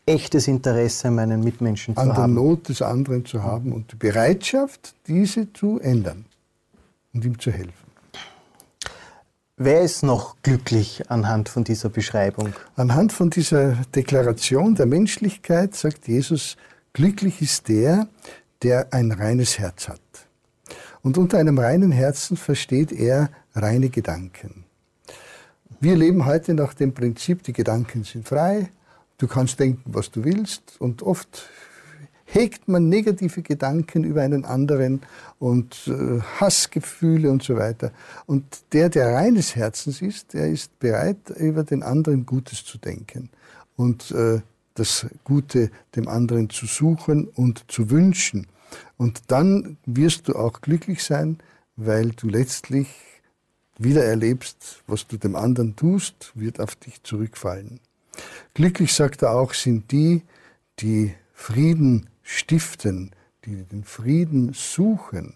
echtes 0.06 0.48
Interesse, 0.48 1.10
meinen 1.10 1.42
Mitmenschen 1.42 1.96
an 1.96 2.08
zu 2.08 2.12
haben. 2.12 2.22
An 2.22 2.34
der 2.34 2.42
Not 2.42 2.68
des 2.68 2.82
anderen 2.82 3.24
zu 3.24 3.42
haben 3.42 3.72
und 3.72 3.92
die 3.92 3.96
Bereitschaft, 3.96 4.94
diese 5.06 5.52
zu 5.52 5.78
ändern 5.80 6.24
und 7.12 7.24
ihm 7.24 7.38
zu 7.38 7.50
helfen. 7.50 7.89
Wer 9.62 9.82
ist 9.82 10.02
noch 10.02 10.36
glücklich 10.42 11.10
anhand 11.10 11.50
von 11.50 11.64
dieser 11.64 11.90
Beschreibung? 11.90 12.54
Anhand 12.76 13.12
von 13.12 13.28
dieser 13.28 13.72
Deklaration 13.94 14.74
der 14.74 14.86
Menschlichkeit 14.86 15.74
sagt 15.74 16.08
Jesus, 16.08 16.56
glücklich 16.94 17.42
ist 17.42 17.68
der, 17.68 18.08
der 18.62 18.94
ein 18.94 19.12
reines 19.12 19.58
Herz 19.58 19.90
hat. 19.90 20.00
Und 21.02 21.18
unter 21.18 21.36
einem 21.36 21.58
reinen 21.58 21.92
Herzen 21.92 22.38
versteht 22.38 22.90
er 22.90 23.28
reine 23.54 23.90
Gedanken. 23.90 24.64
Wir 25.78 25.94
leben 25.94 26.24
heute 26.24 26.54
nach 26.54 26.72
dem 26.72 26.94
Prinzip, 26.94 27.42
die 27.42 27.52
Gedanken 27.52 28.04
sind 28.04 28.26
frei, 28.26 28.70
du 29.18 29.28
kannst 29.28 29.60
denken, 29.60 29.92
was 29.92 30.10
du 30.10 30.24
willst 30.24 30.80
und 30.80 31.02
oft 31.02 31.50
hegt 32.32 32.68
man 32.68 32.88
negative 32.88 33.42
Gedanken 33.42 34.04
über 34.04 34.22
einen 34.22 34.44
anderen 34.44 35.02
und 35.38 35.88
äh, 35.88 36.20
Hassgefühle 36.38 37.30
und 37.30 37.42
so 37.42 37.56
weiter. 37.56 37.92
Und 38.26 38.44
der, 38.72 38.88
der 38.88 39.14
reines 39.14 39.56
Herzens 39.56 40.00
ist, 40.00 40.32
der 40.32 40.48
ist 40.48 40.78
bereit, 40.78 41.30
über 41.36 41.64
den 41.64 41.82
anderen 41.82 42.26
Gutes 42.26 42.64
zu 42.64 42.78
denken 42.78 43.30
und 43.76 44.10
äh, 44.12 44.40
das 44.74 45.06
Gute 45.24 45.70
dem 45.96 46.08
anderen 46.08 46.48
zu 46.50 46.66
suchen 46.66 47.26
und 47.26 47.64
zu 47.68 47.90
wünschen. 47.90 48.46
Und 48.96 49.22
dann 49.28 49.76
wirst 49.84 50.28
du 50.28 50.34
auch 50.34 50.60
glücklich 50.60 51.02
sein, 51.02 51.38
weil 51.76 52.10
du 52.10 52.28
letztlich 52.28 52.88
wieder 53.78 54.04
erlebst, 54.04 54.82
was 54.86 55.06
du 55.06 55.16
dem 55.16 55.34
anderen 55.34 55.74
tust, 55.74 56.32
wird 56.34 56.60
auf 56.60 56.76
dich 56.76 57.02
zurückfallen. 57.02 57.80
Glücklich, 58.54 58.92
sagt 58.92 59.22
er 59.22 59.32
auch, 59.32 59.54
sind 59.54 59.90
die, 59.90 60.22
die 60.80 61.14
Frieden 61.32 62.09
stiften, 62.30 63.10
die 63.44 63.64
den 63.64 63.84
Frieden 63.84 64.52
suchen. 64.52 65.34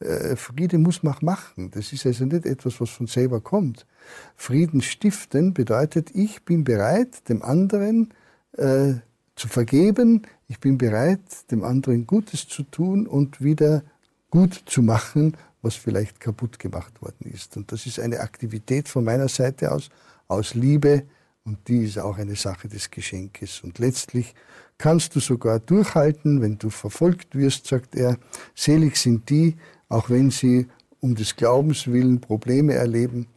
Äh, 0.00 0.34
Friede 0.36 0.78
muss 0.78 1.02
man 1.02 1.14
machen. 1.20 1.70
Das 1.70 1.92
ist 1.92 2.04
also 2.04 2.24
nicht 2.24 2.46
etwas, 2.46 2.80
was 2.80 2.90
von 2.90 3.06
selber 3.06 3.40
kommt. 3.40 3.86
Frieden 4.34 4.82
stiften 4.82 5.54
bedeutet, 5.54 6.10
ich 6.14 6.42
bin 6.44 6.64
bereit, 6.64 7.28
dem 7.28 7.42
anderen 7.42 8.12
äh, 8.56 8.94
zu 9.36 9.48
vergeben. 9.48 10.22
Ich 10.48 10.58
bin 10.58 10.78
bereit, 10.78 11.20
dem 11.50 11.62
anderen 11.62 12.06
Gutes 12.06 12.48
zu 12.48 12.64
tun 12.64 13.06
und 13.06 13.40
wieder 13.40 13.84
gut 14.30 14.64
zu 14.66 14.82
machen, 14.82 15.36
was 15.62 15.76
vielleicht 15.76 16.18
kaputt 16.18 16.58
gemacht 16.58 17.00
worden 17.00 17.30
ist. 17.32 17.56
Und 17.56 17.70
das 17.70 17.86
ist 17.86 18.00
eine 18.00 18.20
Aktivität 18.20 18.88
von 18.88 19.04
meiner 19.04 19.28
Seite 19.28 19.70
aus, 19.70 19.90
aus 20.26 20.54
Liebe, 20.54 21.04
und 21.44 21.66
die 21.66 21.84
ist 21.84 21.98
auch 21.98 22.18
eine 22.18 22.36
Sache 22.36 22.68
des 22.68 22.90
Geschenkes. 22.90 23.62
Und 23.62 23.78
letztlich 23.80 24.34
kannst 24.82 25.14
du 25.14 25.20
sogar 25.20 25.60
durchhalten, 25.60 26.42
wenn 26.42 26.58
du 26.58 26.68
verfolgt 26.68 27.36
wirst, 27.36 27.68
sagt 27.68 27.94
er. 27.94 28.18
Selig 28.56 28.96
sind 28.96 29.30
die, 29.30 29.54
auch 29.88 30.10
wenn 30.10 30.32
sie 30.32 30.66
um 30.98 31.14
des 31.14 31.36
Glaubens 31.36 31.86
willen 31.86 32.20
Probleme 32.20 32.74
erleben. 32.74 33.28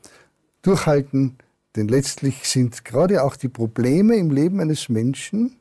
Durchhalten, 0.64 1.36
denn 1.76 1.88
letztlich 1.88 2.50
sind 2.50 2.84
gerade 2.84 3.24
auch 3.24 3.36
die 3.36 3.48
Probleme 3.48 4.16
im 4.16 4.32
Leben 4.32 4.60
eines 4.60 4.90
Menschen 4.90 5.58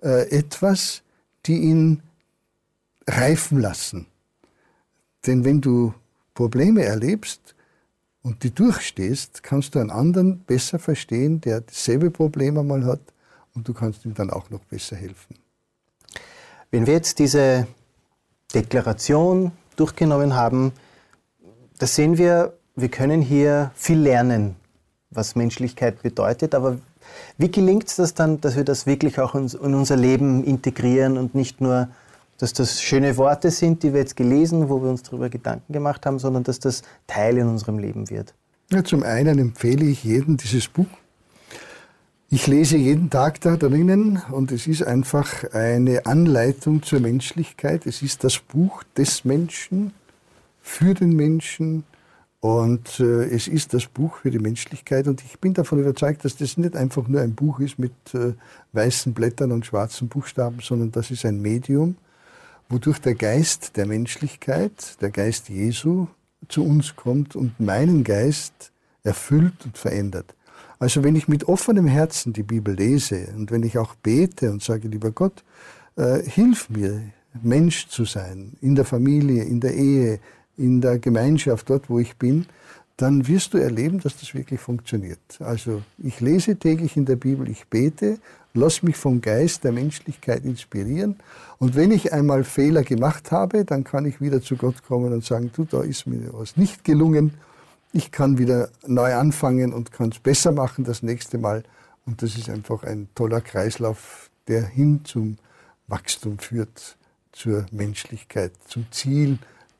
äh, 0.00 0.30
etwas, 0.30 1.02
die 1.44 1.58
ihn 1.58 2.02
reifen 3.08 3.58
lassen. 3.58 4.06
Denn 5.26 5.44
wenn 5.44 5.60
du 5.60 5.92
Probleme 6.34 6.84
erlebst, 6.84 7.56
und 8.22 8.44
die 8.44 8.50
durchstehst, 8.50 9.42
kannst 9.42 9.74
du 9.74 9.78
einen 9.78 9.90
anderen 9.90 10.40
besser 10.40 10.78
verstehen, 10.78 11.40
der 11.40 11.62
dasselbe 11.62 12.10
Problem 12.10 12.58
einmal 12.58 12.84
hat 12.84 13.00
und 13.54 13.68
du 13.68 13.74
kannst 13.74 14.04
ihm 14.04 14.14
dann 14.14 14.30
auch 14.30 14.50
noch 14.50 14.60
besser 14.60 14.96
helfen. 14.96 15.36
Wenn 16.70 16.86
wir 16.86 16.94
jetzt 16.94 17.18
diese 17.18 17.66
Deklaration 18.54 19.52
durchgenommen 19.76 20.34
haben, 20.34 20.72
da 21.78 21.86
sehen 21.86 22.18
wir, 22.18 22.54
wir 22.76 22.88
können 22.88 23.22
hier 23.22 23.72
viel 23.74 23.98
lernen, 23.98 24.56
was 25.10 25.34
Menschlichkeit 25.34 26.02
bedeutet, 26.02 26.54
aber 26.54 26.78
wie 27.38 27.50
gelingt 27.50 27.88
es 27.88 27.96
das 27.96 28.14
dann, 28.14 28.40
dass 28.40 28.56
wir 28.56 28.64
das 28.64 28.86
wirklich 28.86 29.18
auch 29.18 29.34
in 29.34 29.74
unser 29.74 29.96
Leben 29.96 30.44
integrieren 30.44 31.18
und 31.18 31.34
nicht 31.34 31.60
nur 31.60 31.88
dass 32.40 32.54
das 32.54 32.82
schöne 32.82 33.18
Worte 33.18 33.50
sind, 33.50 33.82
die 33.82 33.92
wir 33.92 34.00
jetzt 34.00 34.16
gelesen, 34.16 34.70
wo 34.70 34.82
wir 34.82 34.88
uns 34.88 35.02
darüber 35.02 35.28
Gedanken 35.28 35.74
gemacht 35.74 36.06
haben, 36.06 36.18
sondern 36.18 36.42
dass 36.42 36.58
das 36.58 36.82
Teil 37.06 37.36
in 37.36 37.46
unserem 37.46 37.78
Leben 37.78 38.08
wird. 38.08 38.32
Ja, 38.72 38.82
zum 38.82 39.02
einen 39.02 39.38
empfehle 39.38 39.84
ich 39.84 40.04
jedem 40.04 40.38
dieses 40.38 40.66
Buch. 40.68 40.86
Ich 42.32 42.46
lese 42.46 42.76
jeden 42.76 43.10
Tag 43.10 43.40
da 43.40 43.56
drinnen 43.56 44.22
und 44.30 44.52
es 44.52 44.68
ist 44.68 44.84
einfach 44.84 45.52
eine 45.52 46.06
Anleitung 46.06 46.80
zur 46.80 47.00
Menschlichkeit. 47.00 47.86
Es 47.86 48.02
ist 48.02 48.22
das 48.22 48.38
Buch 48.38 48.84
des 48.96 49.24
Menschen 49.24 49.92
für 50.62 50.94
den 50.94 51.16
Menschen 51.16 51.82
und 52.38 53.00
äh, 53.00 53.24
es 53.24 53.48
ist 53.48 53.74
das 53.74 53.86
Buch 53.86 54.18
für 54.18 54.30
die 54.30 54.38
Menschlichkeit 54.38 55.08
und 55.08 55.24
ich 55.24 55.40
bin 55.40 55.54
davon 55.54 55.80
überzeugt, 55.80 56.24
dass 56.24 56.36
das 56.36 56.56
nicht 56.56 56.76
einfach 56.76 57.08
nur 57.08 57.20
ein 57.20 57.34
Buch 57.34 57.58
ist 57.58 57.80
mit 57.80 57.92
äh, 58.14 58.34
weißen 58.74 59.12
Blättern 59.12 59.50
und 59.50 59.66
schwarzen 59.66 60.06
Buchstaben, 60.06 60.60
sondern 60.60 60.92
das 60.92 61.10
ist 61.10 61.24
ein 61.24 61.42
Medium, 61.42 61.96
wodurch 62.68 63.00
der 63.00 63.16
Geist 63.16 63.76
der 63.76 63.86
Menschlichkeit, 63.86 65.00
der 65.00 65.10
Geist 65.10 65.48
Jesu, 65.48 66.06
zu 66.48 66.64
uns 66.64 66.94
kommt 66.94 67.34
und 67.34 67.58
meinen 67.58 68.04
Geist 68.04 68.70
erfüllt 69.02 69.64
und 69.64 69.76
verändert. 69.76 70.36
Also 70.78 71.04
wenn 71.04 71.14
ich 71.14 71.28
mit 71.28 71.44
offenem 71.44 71.86
Herzen 71.86 72.32
die 72.32 72.42
Bibel 72.42 72.74
lese 72.74 73.28
und 73.36 73.50
wenn 73.50 73.62
ich 73.62 73.78
auch 73.78 73.94
bete 73.96 74.50
und 74.50 74.62
sage, 74.62 74.88
lieber 74.88 75.10
Gott, 75.10 75.44
äh, 75.96 76.22
hilf 76.22 76.70
mir, 76.70 77.02
Mensch 77.42 77.88
zu 77.88 78.04
sein, 78.04 78.52
in 78.60 78.74
der 78.74 78.84
Familie, 78.84 79.44
in 79.44 79.60
der 79.60 79.74
Ehe, 79.74 80.18
in 80.56 80.80
der 80.80 80.98
Gemeinschaft, 80.98 81.70
dort 81.70 81.88
wo 81.88 81.98
ich 81.98 82.16
bin, 82.16 82.46
dann 82.96 83.26
wirst 83.28 83.54
du 83.54 83.58
erleben, 83.58 84.00
dass 84.00 84.18
das 84.18 84.34
wirklich 84.34 84.60
funktioniert. 84.60 85.20
Also 85.38 85.82
ich 86.02 86.20
lese 86.20 86.56
täglich 86.56 86.96
in 86.96 87.06
der 87.06 87.16
Bibel, 87.16 87.48
ich 87.48 87.66
bete, 87.68 88.18
lass 88.52 88.82
mich 88.82 88.96
vom 88.96 89.20
Geist 89.20 89.64
der 89.64 89.72
Menschlichkeit 89.72 90.44
inspirieren 90.44 91.16
und 91.58 91.76
wenn 91.76 91.92
ich 91.92 92.12
einmal 92.12 92.44
Fehler 92.44 92.82
gemacht 92.82 93.32
habe, 93.32 93.64
dann 93.64 93.84
kann 93.84 94.04
ich 94.06 94.20
wieder 94.20 94.42
zu 94.42 94.56
Gott 94.56 94.82
kommen 94.82 95.12
und 95.12 95.24
sagen, 95.24 95.50
du, 95.54 95.64
da 95.64 95.82
ist 95.82 96.06
mir 96.06 96.32
was 96.32 96.56
nicht 96.56 96.84
gelungen, 96.84 97.34
ich 97.92 98.12
kann 98.12 98.38
wieder 98.38 98.70
neu 98.86 99.14
anfangen 99.14 99.72
und 99.72 99.92
kann 99.92 100.10
es 100.10 100.18
besser 100.18 100.52
machen 100.52 100.84
das 100.84 101.02
nächste 101.02 101.38
Mal 101.38 101.64
und 102.06 102.22
das 102.22 102.36
ist 102.36 102.48
einfach 102.48 102.84
ein 102.84 103.08
toller 103.14 103.40
Kreislauf, 103.40 104.30
der 104.48 104.66
hin 104.66 105.04
zum 105.04 105.38
Wachstum 105.86 106.38
führt, 106.38 106.96
zur 107.32 107.66
Menschlichkeit, 107.72 108.52
zum 108.66 108.86
Ziel, 108.90 109.38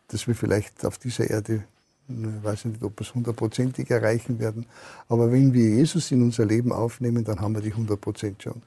das 0.09 0.27
wir 0.27 0.35
vielleicht 0.35 0.85
auf 0.85 0.99
dieser 0.99 1.31
Erde 1.31 1.64
ich 2.11 2.44
weiß 2.44 2.64
nicht, 2.66 2.83
ob 2.83 2.99
wir 2.99 3.07
es 3.07 3.14
hundertprozentig 3.14 3.90
erreichen 3.90 4.38
werden. 4.38 4.66
Aber 5.09 5.31
wenn 5.31 5.53
wir 5.53 5.62
Jesus 5.62 6.11
in 6.11 6.23
unser 6.23 6.44
Leben 6.44 6.73
aufnehmen, 6.73 7.25
dann 7.25 7.40
haben 7.40 7.55
wir 7.55 7.62
die 7.62 7.73
100 7.73 8.01
Prozent 8.01 8.42
schon. 8.42 8.62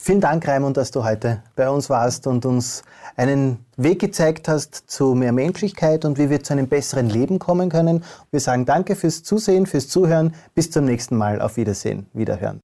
Vielen 0.00 0.20
Dank, 0.20 0.46
Raimund, 0.46 0.76
dass 0.76 0.92
du 0.92 1.02
heute 1.02 1.42
bei 1.56 1.68
uns 1.68 1.90
warst 1.90 2.28
und 2.28 2.46
uns 2.46 2.82
einen 3.16 3.66
Weg 3.76 3.98
gezeigt 3.98 4.48
hast 4.48 4.84
zu 4.86 5.14
mehr 5.14 5.32
Menschlichkeit 5.32 6.04
und 6.04 6.18
wie 6.18 6.30
wir 6.30 6.42
zu 6.42 6.52
einem 6.52 6.68
besseren 6.68 7.10
Leben 7.10 7.40
kommen 7.40 7.68
können. 7.68 8.04
Wir 8.30 8.40
sagen 8.40 8.64
danke 8.64 8.94
fürs 8.94 9.24
Zusehen, 9.24 9.66
fürs 9.66 9.88
Zuhören. 9.88 10.34
Bis 10.54 10.70
zum 10.70 10.84
nächsten 10.84 11.16
Mal. 11.16 11.42
Auf 11.42 11.56
Wiedersehen. 11.56 12.06
Wiederhören. 12.12 12.60